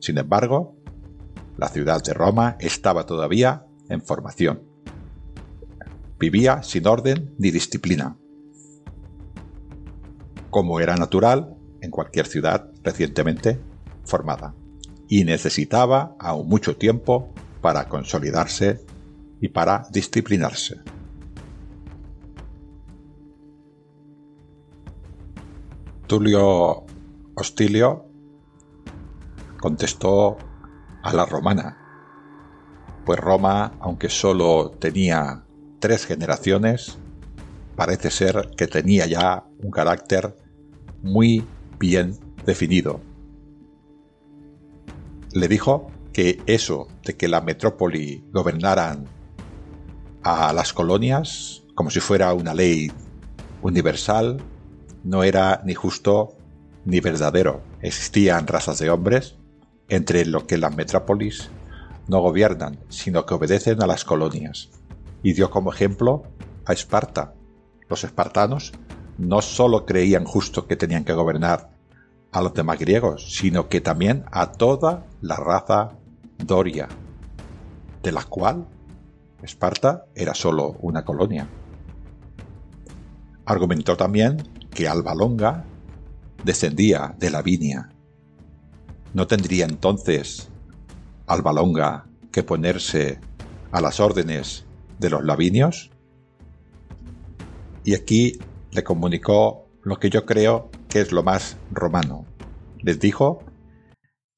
Sin 0.00 0.18
embargo, 0.18 0.76
la 1.56 1.68
ciudad 1.68 2.02
de 2.02 2.14
Roma 2.14 2.56
estaba 2.60 3.06
todavía 3.06 3.66
en 3.88 4.02
formación. 4.02 4.62
Vivía 6.18 6.62
sin 6.62 6.86
orden 6.86 7.34
ni 7.38 7.50
disciplina. 7.50 8.16
Como 10.50 10.80
era 10.80 10.96
natural 10.96 11.56
en 11.80 11.90
cualquier 11.90 12.26
ciudad 12.26 12.70
recientemente 12.82 13.60
formada. 14.04 14.54
Y 15.08 15.24
necesitaba 15.24 16.16
aún 16.18 16.48
mucho 16.48 16.76
tiempo 16.76 17.32
para 17.60 17.88
consolidarse 17.88 18.84
y 19.40 19.48
para 19.48 19.86
disciplinarse. 19.90 20.80
Tulio 26.12 26.84
Hostilio 27.36 28.04
contestó 29.58 30.36
a 31.02 31.10
la 31.14 31.24
romana, 31.24 31.78
pues 33.06 33.18
Roma, 33.18 33.72
aunque 33.80 34.10
solo 34.10 34.72
tenía 34.78 35.42
tres 35.78 36.04
generaciones, 36.04 36.98
parece 37.76 38.10
ser 38.10 38.50
que 38.58 38.66
tenía 38.66 39.06
ya 39.06 39.46
un 39.62 39.70
carácter 39.70 40.36
muy 41.02 41.46
bien 41.78 42.18
definido. 42.44 43.00
Le 45.32 45.48
dijo 45.48 45.90
que 46.12 46.42
eso 46.44 46.88
de 47.06 47.16
que 47.16 47.26
la 47.26 47.40
metrópoli 47.40 48.22
gobernaran 48.34 49.06
a 50.22 50.52
las 50.52 50.74
colonias 50.74 51.62
como 51.74 51.88
si 51.88 52.00
fuera 52.00 52.34
una 52.34 52.52
ley 52.52 52.92
universal 53.62 54.42
no 55.04 55.24
era 55.24 55.62
ni 55.64 55.74
justo 55.74 56.36
ni 56.84 57.00
verdadero. 57.00 57.62
Existían 57.80 58.46
razas 58.46 58.78
de 58.78 58.90
hombres 58.90 59.36
entre 59.88 60.24
lo 60.24 60.46
que 60.46 60.58
las 60.58 60.74
metrópolis 60.74 61.50
no 62.08 62.20
gobiernan, 62.20 62.78
sino 62.88 63.26
que 63.26 63.34
obedecen 63.34 63.82
a 63.82 63.86
las 63.86 64.04
colonias. 64.04 64.70
Y 65.22 65.34
dio 65.34 65.50
como 65.50 65.72
ejemplo 65.72 66.24
a 66.64 66.72
Esparta. 66.72 67.34
Los 67.88 68.04
espartanos 68.04 68.72
no 69.18 69.42
solo 69.42 69.84
creían 69.86 70.24
justo 70.24 70.66
que 70.66 70.76
tenían 70.76 71.04
que 71.04 71.12
gobernar 71.12 71.70
a 72.32 72.40
los 72.40 72.54
demás 72.54 72.78
griegos, 72.78 73.34
sino 73.34 73.68
que 73.68 73.80
también 73.80 74.24
a 74.32 74.52
toda 74.52 75.04
la 75.20 75.36
raza 75.36 75.92
doria, 76.38 76.88
de 78.02 78.12
la 78.12 78.24
cual 78.24 78.66
Esparta 79.42 80.06
era 80.14 80.34
solo 80.34 80.76
una 80.80 81.04
colonia. 81.04 81.48
Argumentó 83.44 83.96
también 83.96 84.42
que 84.74 84.88
Alba 84.88 85.14
Longa 85.14 85.64
descendía 86.44 87.14
de 87.18 87.30
Lavinia. 87.30 87.90
¿No 89.14 89.26
tendría 89.26 89.66
entonces 89.66 90.48
Alba 91.26 91.52
Longa 91.52 92.06
que 92.30 92.42
ponerse 92.42 93.20
a 93.72 93.80
las 93.80 94.00
órdenes 94.00 94.64
de 94.98 95.10
los 95.10 95.24
lavinios. 95.24 95.90
Y 97.84 97.94
aquí 97.94 98.38
le 98.70 98.84
comunicó 98.84 99.68
lo 99.82 99.98
que 99.98 100.10
yo 100.10 100.24
creo 100.24 100.70
que 100.88 101.00
es 101.00 101.10
lo 101.10 101.22
más 101.22 101.56
romano. 101.70 102.26
Les 102.78 103.00
dijo 103.00 103.42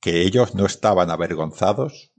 que 0.01 0.23
ellos 0.23 0.55
no 0.55 0.67
estaban 0.67 1.11
avergonzados 1.11 2.13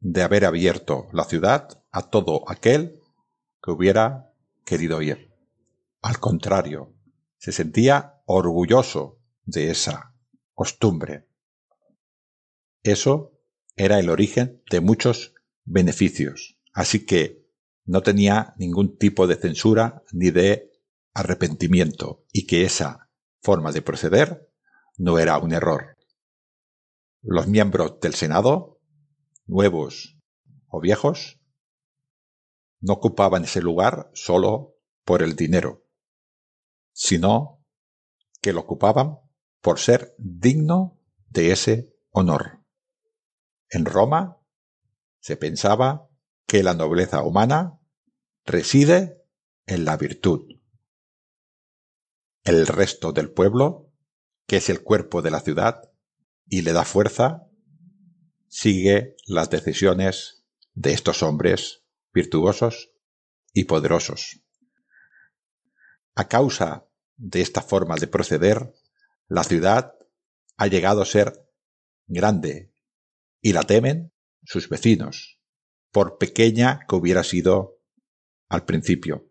de 0.00 0.22
haber 0.22 0.44
abierto 0.44 1.06
la 1.12 1.24
ciudad 1.24 1.82
a 1.90 2.02
todo 2.02 2.44
aquel 2.48 3.00
que 3.62 3.70
hubiera 3.70 4.32
querido 4.64 5.02
ir. 5.02 5.30
Al 6.02 6.18
contrario, 6.18 6.93
se 7.44 7.52
sentía 7.52 8.22
orgulloso 8.24 9.20
de 9.44 9.70
esa 9.70 10.14
costumbre. 10.54 11.28
Eso 12.82 13.38
era 13.76 13.98
el 13.98 14.08
origen 14.08 14.62
de 14.70 14.80
muchos 14.80 15.34
beneficios, 15.66 16.58
así 16.72 17.04
que 17.04 17.46
no 17.84 18.00
tenía 18.00 18.54
ningún 18.56 18.96
tipo 18.96 19.26
de 19.26 19.36
censura 19.36 20.02
ni 20.10 20.30
de 20.30 20.72
arrepentimiento 21.12 22.24
y 22.32 22.46
que 22.46 22.64
esa 22.64 23.10
forma 23.42 23.72
de 23.72 23.82
proceder 23.82 24.50
no 24.96 25.18
era 25.18 25.36
un 25.36 25.52
error. 25.52 25.98
Los 27.20 27.46
miembros 27.46 28.00
del 28.00 28.14
Senado, 28.14 28.80
nuevos 29.44 30.18
o 30.68 30.80
viejos, 30.80 31.38
no 32.80 32.94
ocupaban 32.94 33.44
ese 33.44 33.60
lugar 33.60 34.10
solo 34.14 34.78
por 35.04 35.22
el 35.22 35.36
dinero, 35.36 35.83
sino 36.94 37.62
que 38.40 38.52
lo 38.52 38.60
ocupaban 38.60 39.18
por 39.60 39.78
ser 39.78 40.14
digno 40.16 40.98
de 41.28 41.52
ese 41.52 41.94
honor. 42.10 42.64
En 43.68 43.84
Roma 43.84 44.38
se 45.20 45.36
pensaba 45.36 46.08
que 46.46 46.62
la 46.62 46.74
nobleza 46.74 47.22
humana 47.22 47.80
reside 48.44 49.22
en 49.66 49.84
la 49.84 49.96
virtud. 49.96 50.46
El 52.44 52.66
resto 52.66 53.12
del 53.12 53.32
pueblo, 53.32 53.90
que 54.46 54.58
es 54.58 54.68
el 54.68 54.82
cuerpo 54.82 55.22
de 55.22 55.30
la 55.30 55.40
ciudad 55.40 55.90
y 56.46 56.62
le 56.62 56.72
da 56.72 56.84
fuerza, 56.84 57.48
sigue 58.48 59.16
las 59.26 59.50
decisiones 59.50 60.44
de 60.74 60.92
estos 60.92 61.22
hombres 61.22 61.84
virtuosos 62.12 62.92
y 63.52 63.64
poderosos. 63.64 64.43
A 66.14 66.28
causa 66.28 66.88
de 67.16 67.40
esta 67.40 67.62
forma 67.62 67.96
de 67.96 68.06
proceder, 68.06 68.74
la 69.28 69.44
ciudad 69.44 69.94
ha 70.56 70.66
llegado 70.66 71.02
a 71.02 71.06
ser 71.06 71.48
grande 72.06 72.72
y 73.40 73.52
la 73.52 73.62
temen 73.62 74.12
sus 74.44 74.68
vecinos, 74.68 75.40
por 75.90 76.18
pequeña 76.18 76.80
que 76.88 76.96
hubiera 76.96 77.24
sido 77.24 77.80
al 78.48 78.64
principio. 78.64 79.30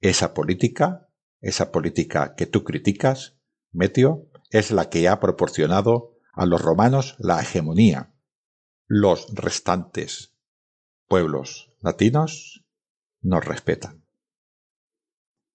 Esa 0.00 0.34
política, 0.34 1.08
esa 1.40 1.72
política 1.72 2.34
que 2.36 2.46
tú 2.46 2.64
criticas, 2.64 3.38
Metio, 3.72 4.30
es 4.50 4.70
la 4.70 4.88
que 4.88 5.08
ha 5.08 5.20
proporcionado 5.20 6.18
a 6.32 6.46
los 6.46 6.62
romanos 6.62 7.16
la 7.18 7.40
hegemonía. 7.40 8.14
Los 8.86 9.34
restantes 9.34 10.34
pueblos 11.06 11.74
latinos 11.80 12.64
nos 13.20 13.44
respetan. 13.44 14.07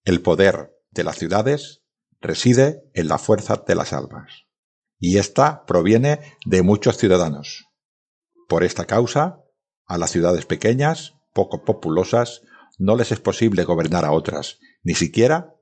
El 0.04 0.20
poder 0.20 0.76
de 0.90 1.02
las 1.02 1.16
ciudades 1.16 1.82
reside 2.20 2.82
en 2.92 3.08
la 3.08 3.16
fuerza 3.16 3.64
de 3.66 3.74
las 3.74 3.94
almas, 3.94 4.46
y 4.98 5.16
ésta 5.16 5.64
proviene 5.64 6.20
de 6.44 6.62
muchos 6.62 6.98
ciudadanos. 6.98 7.70
Por 8.46 8.64
esta 8.64 8.84
causa, 8.84 9.40
a 9.86 9.96
las 9.96 10.10
ciudades 10.10 10.44
pequeñas, 10.44 11.14
poco 11.32 11.64
populosas, 11.64 12.42
no 12.78 12.96
les 12.96 13.12
es 13.12 13.20
posible 13.20 13.64
gobernar 13.64 14.04
a 14.04 14.12
otras, 14.12 14.58
ni 14.82 14.94
siquiera 14.94 15.54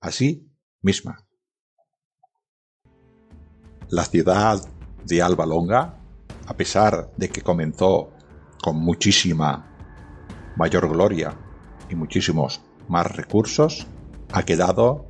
a 0.00 0.12
sí 0.12 0.48
misma. 0.80 1.26
La 3.88 4.04
ciudad 4.04 4.64
de 5.04 5.22
Alba 5.22 5.44
Longa, 5.44 5.98
a 6.46 6.56
pesar 6.56 7.12
de 7.16 7.30
que 7.30 7.42
comenzó 7.42 8.12
con 8.62 8.76
muchísima 8.76 9.74
mayor 10.56 10.88
gloria 10.88 11.36
y 11.90 11.96
muchísimos 11.96 12.60
más 12.88 13.14
recursos, 13.14 13.86
ha 14.32 14.42
quedado 14.44 15.06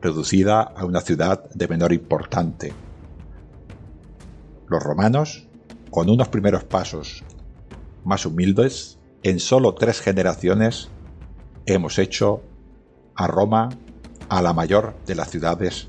reducida 0.00 0.60
a 0.62 0.84
una 0.84 1.00
ciudad 1.00 1.48
de 1.50 1.68
menor 1.68 1.92
importante. 1.92 2.72
Los 4.66 4.82
romanos, 4.82 5.46
con 5.90 6.10
unos 6.10 6.28
primeros 6.28 6.64
pasos 6.64 7.24
más 8.04 8.26
humildes, 8.26 8.98
en 9.22 9.38
solo 9.38 9.74
tres 9.74 10.00
generaciones 10.00 10.88
hemos 11.66 11.98
hecho 11.98 12.42
a 13.14 13.26
Roma 13.26 13.68
a 14.28 14.42
la 14.42 14.52
mayor 14.52 14.96
de 15.06 15.14
las 15.14 15.30
ciudades 15.30 15.88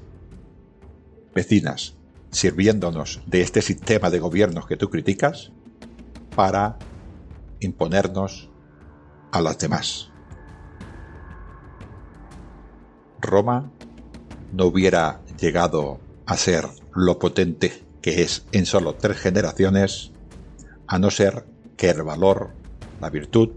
vecinas, 1.33 1.95
sirviéndonos 2.29 3.21
de 3.25 3.41
este 3.41 3.61
sistema 3.61 4.09
de 4.09 4.19
gobierno 4.19 4.65
que 4.65 4.77
tú 4.77 4.89
criticas 4.89 5.51
para 6.35 6.77
imponernos 7.59 8.49
a 9.31 9.41
las 9.41 9.57
demás. 9.57 10.12
Roma 13.23 13.71
no 14.51 14.65
hubiera 14.65 15.21
llegado 15.39 15.99
a 16.25 16.37
ser 16.37 16.67
lo 16.93 17.17
potente 17.19 17.83
que 18.01 18.21
es 18.21 18.45
en 18.51 18.65
solo 18.65 18.95
tres 18.95 19.17
generaciones, 19.17 20.11
a 20.87 20.99
no 20.99 21.09
ser 21.09 21.45
que 21.77 21.89
el 21.89 22.03
valor, 22.03 22.51
la 23.01 23.09
virtud 23.09 23.49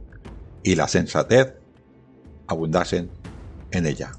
y 0.62 0.76
la 0.76 0.88
sensatez 0.88 1.54
abundasen 2.46 3.10
en 3.72 3.86
ella. 3.86 4.12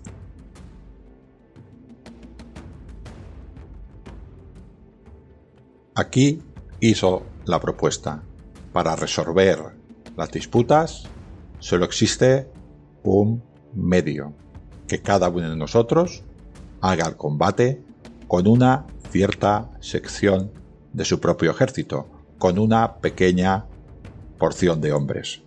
Aquí 5.95 6.43
hizo 6.79 7.23
la 7.45 7.59
propuesta. 7.59 8.21
Para 8.71 8.95
resolver 8.95 9.57
las 10.15 10.29
disputas 10.29 11.05
solo 11.59 11.85
existe 11.85 12.47
un 13.03 13.43
medio, 13.73 14.33
que 14.87 15.01
cada 15.01 15.29
uno 15.29 15.49
de 15.49 15.55
nosotros 15.55 16.23
haga 16.81 17.07
el 17.07 17.17
combate 17.17 17.81
con 18.27 18.47
una 18.47 18.85
cierta 19.11 19.69
sección 19.79 20.51
de 20.93 21.05
su 21.05 21.19
propio 21.19 21.51
ejército, 21.51 22.07
con 22.37 22.59
una 22.59 22.97
pequeña 22.97 23.65
porción 24.37 24.81
de 24.81 24.93
hombres. 24.93 25.41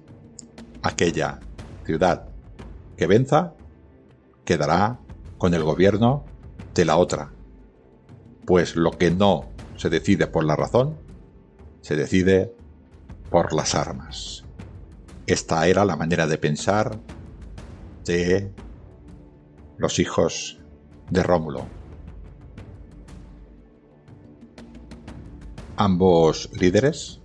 Aquella 0.82 1.40
ciudad 1.84 2.24
que 2.96 3.06
venza 3.06 3.54
quedará 4.44 4.98
con 5.38 5.54
el 5.54 5.62
gobierno 5.62 6.24
de 6.74 6.84
la 6.84 6.96
otra, 6.96 7.30
pues 8.46 8.76
lo 8.76 8.92
que 8.92 9.10
no 9.10 9.46
se 9.76 9.88
decide 9.88 10.26
por 10.26 10.44
la 10.44 10.56
razón, 10.56 10.96
se 11.80 11.96
decide 11.96 12.52
por 13.30 13.52
las 13.52 13.74
armas. 13.74 14.44
Esta 15.26 15.66
era 15.66 15.84
la 15.84 15.96
manera 15.96 16.26
de 16.26 16.38
pensar 16.38 16.98
de 18.04 18.50
los 19.80 19.98
hijos 19.98 20.58
de 21.08 21.22
Rómulo. 21.22 21.66
Ambos 25.76 26.50
líderes 26.52 27.22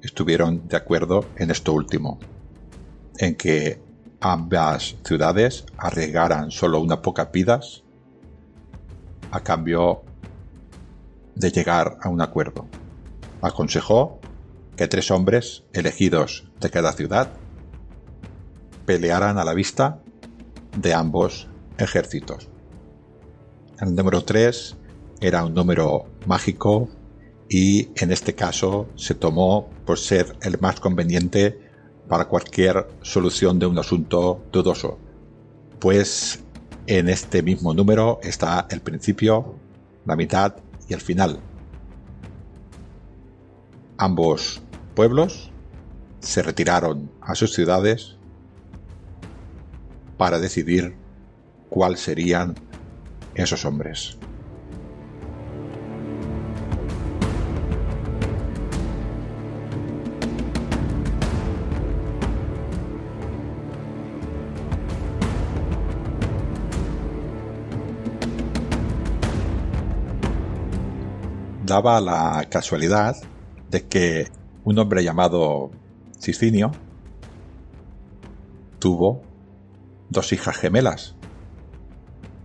estuvieron 0.00 0.66
de 0.66 0.78
acuerdo 0.78 1.26
en 1.36 1.50
esto 1.50 1.74
último, 1.74 2.18
en 3.18 3.36
que 3.36 3.78
ambas 4.20 4.96
ciudades 5.04 5.66
arriesgaran 5.76 6.50
solo 6.50 6.80
unas 6.80 7.00
pocas 7.00 7.30
vidas 7.30 7.84
a 9.30 9.40
cambio 9.40 10.02
de 11.34 11.50
llegar 11.50 11.98
a 12.00 12.08
un 12.08 12.22
acuerdo. 12.22 12.66
Aconsejó 13.42 14.18
que 14.76 14.88
tres 14.88 15.10
hombres 15.10 15.64
elegidos 15.74 16.48
de 16.58 16.70
cada 16.70 16.92
ciudad 16.94 17.32
pelearan 18.86 19.36
a 19.36 19.44
la 19.44 19.52
vista 19.52 20.00
de 20.76 20.94
ambos 20.94 21.48
ejércitos. 21.78 22.48
El 23.80 23.94
número 23.94 24.24
3 24.24 24.76
era 25.20 25.44
un 25.44 25.54
número 25.54 26.06
mágico 26.26 26.88
y 27.48 27.88
en 27.96 28.12
este 28.12 28.34
caso 28.34 28.88
se 28.96 29.14
tomó 29.14 29.68
por 29.84 29.98
ser 29.98 30.36
el 30.42 30.58
más 30.60 30.80
conveniente 30.80 31.58
para 32.08 32.26
cualquier 32.26 32.86
solución 33.02 33.58
de 33.58 33.66
un 33.66 33.78
asunto 33.78 34.44
dudoso, 34.52 34.98
pues 35.78 36.40
en 36.86 37.08
este 37.08 37.42
mismo 37.42 37.72
número 37.72 38.20
está 38.22 38.66
el 38.70 38.80
principio, 38.80 39.54
la 40.04 40.16
mitad 40.16 40.56
y 40.88 40.94
el 40.94 41.00
final. 41.00 41.40
Ambos 43.96 44.60
pueblos 44.94 45.50
se 46.20 46.42
retiraron 46.42 47.10
a 47.20 47.34
sus 47.34 47.54
ciudades 47.54 48.13
para 50.16 50.38
decidir 50.38 50.94
cuál 51.68 51.96
serían 51.96 52.54
esos 53.34 53.64
hombres. 53.64 54.16
daba 71.74 72.00
la 72.00 72.46
casualidad 72.50 73.16
de 73.70 73.82
que 73.86 74.28
un 74.64 74.78
hombre 74.78 75.02
llamado 75.02 75.70
Cicinio 76.20 76.70
tuvo 78.78 79.22
dos 80.14 80.32
hijas 80.32 80.56
gemelas 80.56 81.16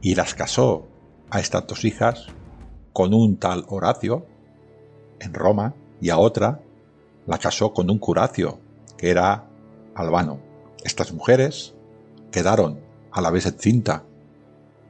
y 0.01 0.15
las 0.15 0.33
casó 0.33 0.87
a 1.29 1.39
estas 1.39 1.67
dos 1.67 1.85
hijas 1.85 2.27
con 2.91 3.13
un 3.13 3.37
tal 3.37 3.63
Horacio 3.69 4.25
en 5.19 5.33
Roma 5.33 5.75
y 6.01 6.09
a 6.09 6.17
otra 6.17 6.61
la 7.25 7.37
casó 7.37 7.73
con 7.73 7.89
un 7.89 7.99
Curacio 7.99 8.59
que 8.97 9.11
era 9.11 9.47
albano. 9.95 10.39
Estas 10.83 11.13
mujeres 11.13 11.75
quedaron 12.31 12.79
a 13.11 13.21
la 13.21 13.29
vez 13.29 13.45
encinta 13.45 14.03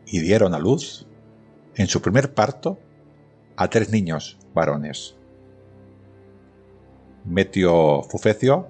y 0.05 0.21
dieron 0.21 0.53
a 0.53 0.59
luz 0.59 1.05
en 1.75 1.87
su 1.87 2.01
primer 2.01 2.33
parto 2.33 2.79
a 3.57 3.69
tres 3.69 3.91
niños 3.91 4.37
varones. 4.53 5.15
Metio 7.25 8.03
Fufecio 8.03 8.67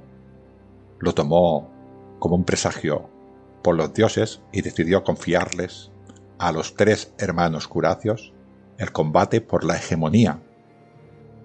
lo 0.97 1.13
tomó 1.13 1.69
como 2.17 2.35
un 2.35 2.43
presagio 2.43 3.18
por 3.61 3.75
los 3.75 3.93
dioses 3.93 4.41
y 4.51 4.61
decidió 4.61 5.03
confiarles 5.03 5.91
a 6.37 6.51
los 6.51 6.75
tres 6.75 7.13
hermanos 7.17 7.67
Curacios 7.67 8.33
el 8.77 8.91
combate 8.91 9.41
por 9.41 9.63
la 9.63 9.75
hegemonía 9.75 10.41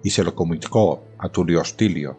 y 0.03 0.11
se 0.11 0.23
lo 0.23 0.35
comunicó 0.35 1.03
a 1.17 1.29
Tulio 1.29 1.61
Hostilio, 1.61 2.17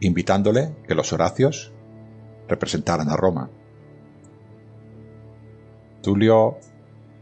invitándole 0.00 0.74
que 0.86 0.94
los 0.94 1.12
Horacios 1.12 1.72
representaran 2.48 3.08
a 3.10 3.16
Roma. 3.16 3.50
Tulio 6.02 6.58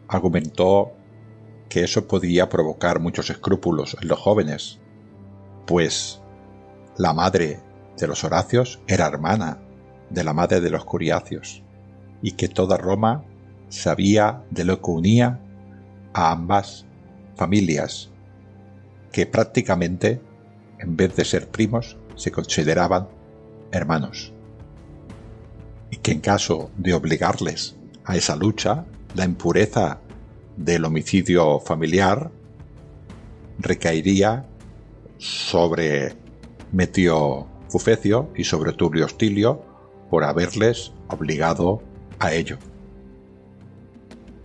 argumentó 0.09 0.93
que 1.69 1.85
eso 1.85 2.07
podía 2.07 2.49
provocar 2.49 3.01
muchos 3.01 3.31
escrúpulos 3.31 3.97
en 4.01 4.09
los 4.09 4.19
jóvenes, 4.19 4.81
pues 5.67 6.21
la 6.97 7.13
madre 7.13 7.61
de 7.99 8.07
los 8.07 8.25
Horacios 8.25 8.81
era 8.87 9.07
hermana 9.07 9.62
de 10.13 10.25
la 10.25 10.33
madre 10.33 10.61
de 10.61 10.71
los 10.71 10.85
Curiacios, 10.85 11.63
y 12.23 12.33
que 12.33 12.49
toda 12.49 12.77
Roma 12.77 13.25
sabía 13.69 14.43
de 14.51 14.65
lo 14.65 14.81
que 14.81 14.91
unía 14.91 15.41
a 16.13 16.31
ambas 16.31 16.85
familias, 17.37 18.11
que 19.11 19.27
prácticamente, 19.27 20.21
en 20.79 20.97
vez 20.97 21.17
de 21.17 21.25
ser 21.25 21.49
primos, 21.49 21.97
se 22.15 22.31
consideraban 22.31 23.09
hermanos, 23.71 24.33
y 25.91 25.97
que 25.97 26.13
en 26.13 26.21
caso 26.21 26.71
de 26.77 26.95
obligarles 26.95 27.77
a 28.05 28.17
esa 28.17 28.37
lucha, 28.37 28.85
la 29.15 29.25
impureza 29.25 30.01
del 30.57 30.85
homicidio 30.85 31.61
familiar 31.61 32.31
recaería 33.59 34.45
sobre 35.19 36.15
Metio 36.73 37.47
Fufecio 37.69 38.31
y 38.37 38.45
sobre 38.45 38.73
Tulio 38.73 39.07
Hostilio 39.07 39.72
por 40.13 40.25
haberles 40.25 40.93
obligado 41.09 41.81
a 42.19 42.35
ello. 42.35 42.59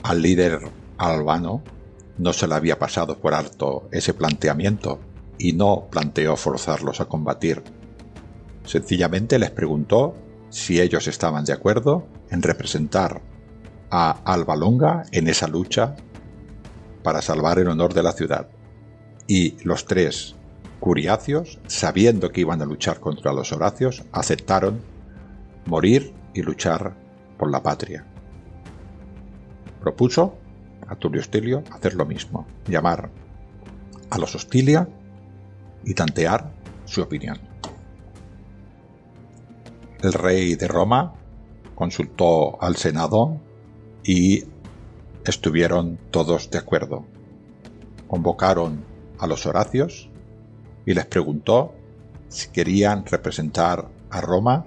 Al 0.01 0.22
líder 0.22 0.61
albano 0.97 1.61
no 2.18 2.32
se 2.32 2.47
le 2.47 2.55
había 2.55 2.80
pasado 2.80 3.18
por 3.18 3.34
alto 3.34 3.89
ese 3.91 4.13
planteamiento 4.13 5.01
y 5.38 5.51
no 5.51 5.89
planteó 5.91 6.38
forzarlos 6.38 7.01
a 7.01 7.09
combatir. 7.09 7.63
Sencillamente 8.63 9.38
les 9.39 9.51
preguntó 9.51 10.15
si 10.49 10.80
ellos 10.80 11.05
estaban 11.09 11.43
de 11.43 11.51
acuerdo 11.51 12.07
en 12.30 12.43
representar 12.43 13.22
a 13.91 14.11
Alba 14.24 14.55
Longa 14.55 15.03
en 15.11 15.28
esa 15.28 15.49
lucha 15.49 15.97
para 17.03 17.22
salvar 17.22 17.59
el 17.59 17.68
honor 17.68 17.93
de 17.93 18.03
la 18.03 18.13
ciudad. 18.13 18.47
Y 19.28 19.61
los 19.65 19.84
tres 19.84 20.34
curiacios, 20.80 21.59
sabiendo 21.68 22.32
que 22.32 22.39
iban 22.39 22.61
a 22.61 22.65
luchar 22.65 23.01
contra 23.01 23.34
los 23.34 23.51
horacios, 23.51 24.05
aceptaron 24.13 24.95
morir 25.68 26.13
y 26.34 26.41
luchar 26.41 26.95
por 27.38 27.51
la 27.51 27.61
patria. 27.61 28.05
Propuso 29.82 30.36
a 30.88 30.95
Tulio 30.95 31.22
Hostilio 31.22 31.63
hacer 31.72 31.93
lo 31.93 32.05
mismo, 32.05 32.47
llamar 32.68 33.09
a 34.09 34.18
los 34.18 34.34
Hostilia 34.36 34.88
y 35.84 35.93
tantear 35.93 36.51
su 36.86 37.01
opinión. 37.01 37.39
El 40.01 40.13
rey 40.13 40.55
de 40.55 40.68
Roma 40.68 41.13
consultó 41.76 42.61
al 42.61 42.76
Senado 42.76 43.39
y 44.03 44.45
estuvieron 45.26 45.99
todos 46.11 46.49
de 46.49 46.59
acuerdo. 46.59 47.05
Convocaron 48.07 48.86
a 49.20 49.28
los 49.28 49.45
Horacios 49.45 50.09
y 50.86 50.93
les 50.93 51.05
preguntó 51.05 51.74
si 52.30 52.49
querían 52.49 53.05
representar 53.05 53.89
a 54.09 54.22
Roma 54.22 54.65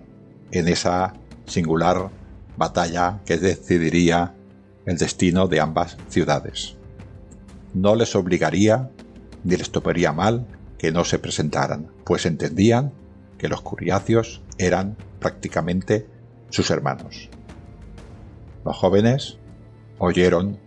en 0.53 0.69
esa 0.69 1.15
singular 1.47 2.11
batalla 2.57 3.21
que 3.25 3.39
decidiría 3.39 4.35
el 4.87 4.99
destino 4.99 5.47
de 5.47 5.61
ambas 5.61 5.97
ciudades. 6.09 6.77
No 7.75 7.95
les 7.95 8.15
obligaría 8.17 8.91
ni 9.45 9.57
les 9.57 9.71
toparía 9.71 10.13
mal 10.13 10.47
que 10.79 10.93
no 10.93 11.05
se 11.05 11.19
presentaran, 11.19 11.91
pues 12.05 12.27
entendían 12.27 12.93
que 13.39 13.49
los 13.49 13.63
curiacios 13.63 14.43
eran 14.59 14.97
prácticamente 15.19 16.07
sus 16.51 16.71
hermanos. 16.71 17.31
Los 18.65 18.77
jóvenes 18.77 19.39
oyeron 19.99 20.59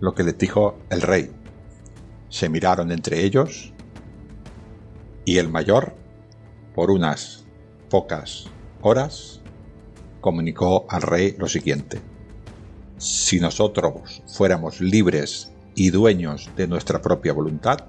lo 0.00 0.14
que 0.14 0.24
les 0.24 0.36
dijo 0.36 0.78
el 0.90 1.02
rey. 1.02 1.30
Se 2.28 2.48
miraron 2.48 2.92
entre 2.92 3.24
ellos 3.24 3.72
y 5.24 5.38
el 5.38 5.48
mayor, 5.48 5.94
por 6.74 6.90
unas 6.90 7.46
pocas 7.90 8.50
horas, 8.82 9.40
comunicó 10.20 10.86
al 10.88 11.02
rey 11.02 11.34
lo 11.38 11.48
siguiente. 11.48 12.00
Si 12.96 13.40
nosotros 13.40 14.22
fuéramos 14.26 14.80
libres 14.80 15.52
y 15.74 15.90
dueños 15.90 16.50
de 16.56 16.66
nuestra 16.66 17.00
propia 17.00 17.32
voluntad, 17.32 17.86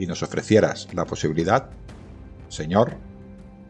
y 0.00 0.06
nos 0.06 0.22
ofrecieras 0.22 0.88
la 0.94 1.04
posibilidad, 1.04 1.68
Señor, 2.48 2.96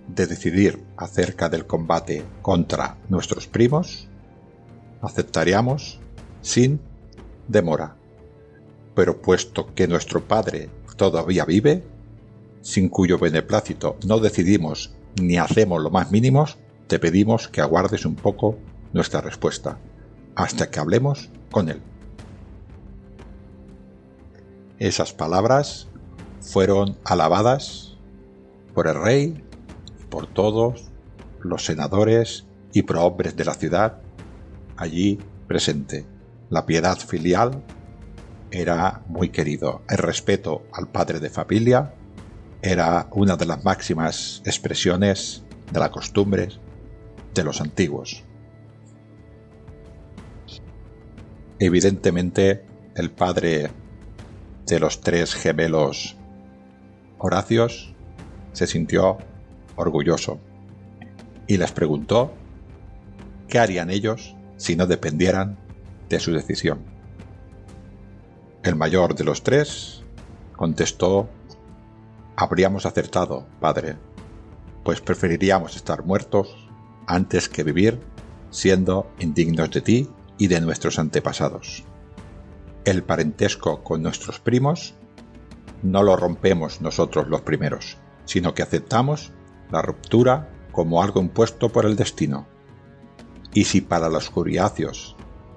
de 0.06 0.28
decidir 0.28 0.80
acerca 0.96 1.48
del 1.48 1.66
combate 1.66 2.24
contra 2.40 2.98
nuestros 3.08 3.48
primos, 3.48 4.08
aceptaríamos 5.02 5.98
sin 6.40 6.80
demora. 7.48 7.96
Pero 8.94 9.20
puesto 9.20 9.74
que 9.74 9.88
nuestro 9.88 10.22
Padre 10.22 10.70
todavía 10.96 11.44
vive, 11.44 11.82
sin 12.60 12.88
cuyo 12.88 13.18
beneplácito 13.18 13.96
no 14.06 14.20
decidimos 14.20 14.94
ni 15.20 15.38
hacemos 15.38 15.82
lo 15.82 15.90
más 15.90 16.10
mínimo, 16.10 16.46
te 16.86 16.98
pedimos 16.98 17.48
que 17.48 17.60
aguardes 17.60 18.04
un 18.04 18.16
poco 18.16 18.58
nuestra 18.92 19.20
respuesta, 19.20 19.78
hasta 20.34 20.70
que 20.70 20.80
hablemos 20.80 21.30
con 21.50 21.68
Él. 21.68 21.82
Esas 24.78 25.12
palabras 25.12 25.88
fueron 26.40 26.96
alabadas 27.04 27.98
por 28.74 28.88
el 28.88 28.94
rey 28.94 29.44
por 30.08 30.26
todos 30.26 30.90
los 31.40 31.64
senadores 31.64 32.46
y 32.72 32.82
prohombres 32.82 33.36
de 33.36 33.44
la 33.44 33.54
ciudad 33.54 34.00
allí 34.76 35.18
presente. 35.46 36.06
La 36.48 36.66
piedad 36.66 36.96
filial 36.98 37.62
era 38.50 39.02
muy 39.06 39.28
querido. 39.28 39.82
El 39.88 39.98
respeto 39.98 40.62
al 40.72 40.88
padre 40.88 41.20
de 41.20 41.30
familia 41.30 41.94
era 42.62 43.08
una 43.12 43.36
de 43.36 43.46
las 43.46 43.64
máximas 43.64 44.42
expresiones 44.44 45.42
de 45.72 45.80
las 45.80 45.90
costumbres 45.90 46.58
de 47.34 47.44
los 47.44 47.60
antiguos. 47.60 48.22
Evidentemente, 51.58 52.64
el 52.94 53.10
padre 53.10 53.70
de 54.66 54.80
los 54.80 55.00
tres 55.00 55.34
gemelos 55.34 56.16
Horacios 57.18 57.94
se 58.52 58.66
sintió 58.66 59.18
orgulloso 59.76 60.40
y 61.46 61.58
les 61.58 61.72
preguntó 61.72 62.32
qué 63.48 63.58
harían 63.58 63.90
ellos 63.90 64.34
si 64.56 64.76
no 64.76 64.86
dependieran 64.86 65.58
de 66.08 66.18
su 66.18 66.32
decisión. 66.32 66.80
El 68.62 68.76
mayor 68.76 69.14
de 69.14 69.24
los 69.24 69.42
tres 69.42 70.02
contestó 70.56 71.28
Habríamos 72.42 72.86
acertado, 72.86 73.46
padre, 73.60 73.98
pues 74.82 75.02
preferiríamos 75.02 75.76
estar 75.76 76.06
muertos 76.06 76.70
antes 77.06 77.50
que 77.50 77.62
vivir 77.62 78.00
siendo 78.48 79.10
indignos 79.18 79.70
de 79.70 79.82
ti 79.82 80.08
y 80.38 80.46
de 80.46 80.62
nuestros 80.62 80.98
antepasados. 80.98 81.84
El 82.86 83.02
parentesco 83.02 83.84
con 83.84 84.02
nuestros 84.02 84.40
primos 84.40 84.94
no 85.82 86.02
lo 86.02 86.16
rompemos 86.16 86.80
nosotros 86.80 87.28
los 87.28 87.42
primeros, 87.42 87.98
sino 88.24 88.54
que 88.54 88.62
aceptamos 88.62 89.32
la 89.70 89.82
ruptura 89.82 90.48
como 90.72 91.02
algo 91.02 91.20
impuesto 91.20 91.68
por 91.68 91.84
el 91.84 91.94
destino. 91.94 92.46
Y 93.52 93.64
si 93.64 93.82
para 93.82 94.08
los 94.08 94.30
curiacios 94.30 95.14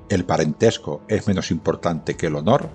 el 0.09 0.25
parentesco 0.25 1.01
es 1.07 1.29
menos 1.29 1.49
importante 1.49 2.17
que 2.17 2.27
el 2.27 2.35
honor, 2.35 2.69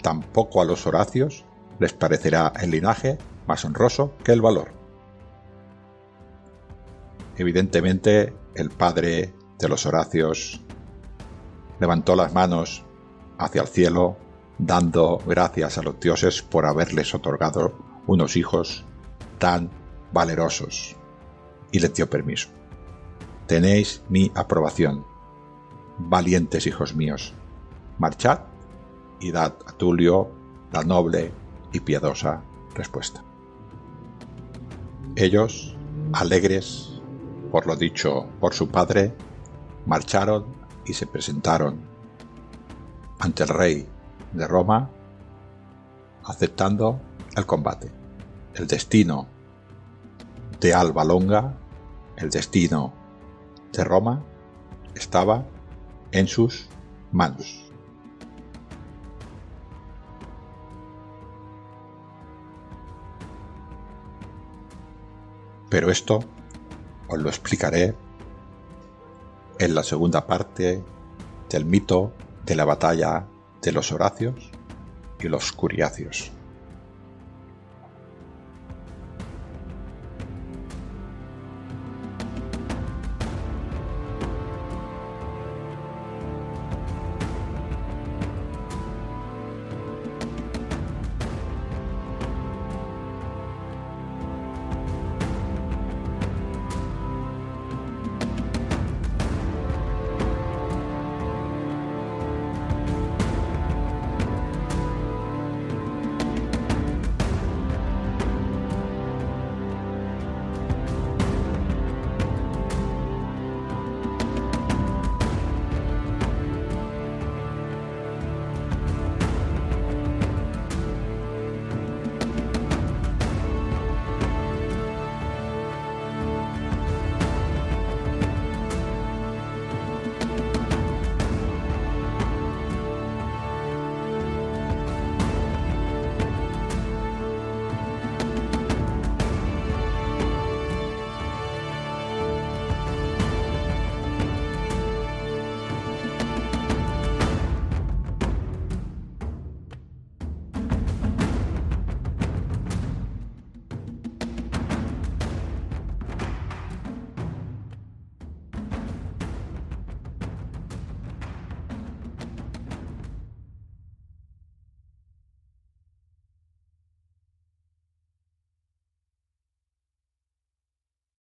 tampoco 0.00 0.62
a 0.62 0.64
los 0.64 0.86
horacios 0.86 1.44
les 1.80 1.92
parecerá 1.92 2.52
el 2.60 2.70
linaje 2.70 3.18
más 3.46 3.64
honroso 3.64 4.14
que 4.24 4.32
el 4.32 4.40
valor. 4.40 4.72
Evidentemente, 7.36 8.34
el 8.54 8.70
padre 8.70 9.34
de 9.58 9.68
los 9.68 9.86
Horacios 9.86 10.60
levantó 11.80 12.14
las 12.14 12.32
manos 12.32 12.84
hacia 13.38 13.62
el 13.62 13.68
cielo, 13.68 14.16
dando 14.58 15.18
gracias 15.26 15.78
a 15.78 15.82
los 15.82 15.98
dioses 15.98 16.42
por 16.42 16.66
haberles 16.66 17.14
otorgado 17.14 17.74
unos 18.06 18.36
hijos 18.36 18.84
tan 19.38 19.70
valerosos, 20.12 20.96
y 21.70 21.80
les 21.80 21.94
dio 21.94 22.08
permiso. 22.08 22.50
Tenéis 23.46 24.02
mi 24.08 24.30
aprobación, 24.34 25.04
valientes 25.98 26.66
hijos 26.66 26.94
míos. 26.94 27.34
Marchad 27.98 28.40
y 29.20 29.32
dad 29.32 29.54
a 29.66 29.72
Tulio 29.72 30.30
la 30.72 30.82
noble 30.84 31.32
y 31.72 31.80
piadosa 31.80 32.42
respuesta. 32.74 33.22
Ellos, 35.16 35.76
alegres 36.14 37.00
por 37.50 37.66
lo 37.66 37.76
dicho 37.76 38.26
por 38.40 38.54
su 38.54 38.68
padre, 38.68 39.14
marcharon 39.84 40.46
y 40.86 40.94
se 40.94 41.06
presentaron 41.06 41.80
ante 43.18 43.42
el 43.42 43.50
rey 43.50 43.86
de 44.32 44.46
Roma, 44.46 44.88
aceptando 46.24 46.98
el 47.36 47.44
combate. 47.44 47.90
El 48.54 48.66
destino 48.66 49.26
de 50.60 50.72
Alba 50.72 51.04
Longa, 51.04 51.58
el 52.16 52.30
destino 52.30 52.94
de 53.70 53.84
Roma, 53.84 54.22
estaba 54.94 55.44
en 56.10 56.26
sus 56.26 56.68
manos. 57.12 57.61
Pero 65.72 65.90
esto 65.90 66.20
os 67.08 67.18
lo 67.18 67.30
explicaré 67.30 67.94
en 69.58 69.74
la 69.74 69.82
segunda 69.82 70.26
parte 70.26 70.84
del 71.48 71.64
mito 71.64 72.12
de 72.44 72.56
la 72.56 72.66
batalla 72.66 73.26
de 73.62 73.72
los 73.72 73.90
Horacios 73.90 74.50
y 75.18 75.28
los 75.28 75.50
Curiacios. 75.50 76.30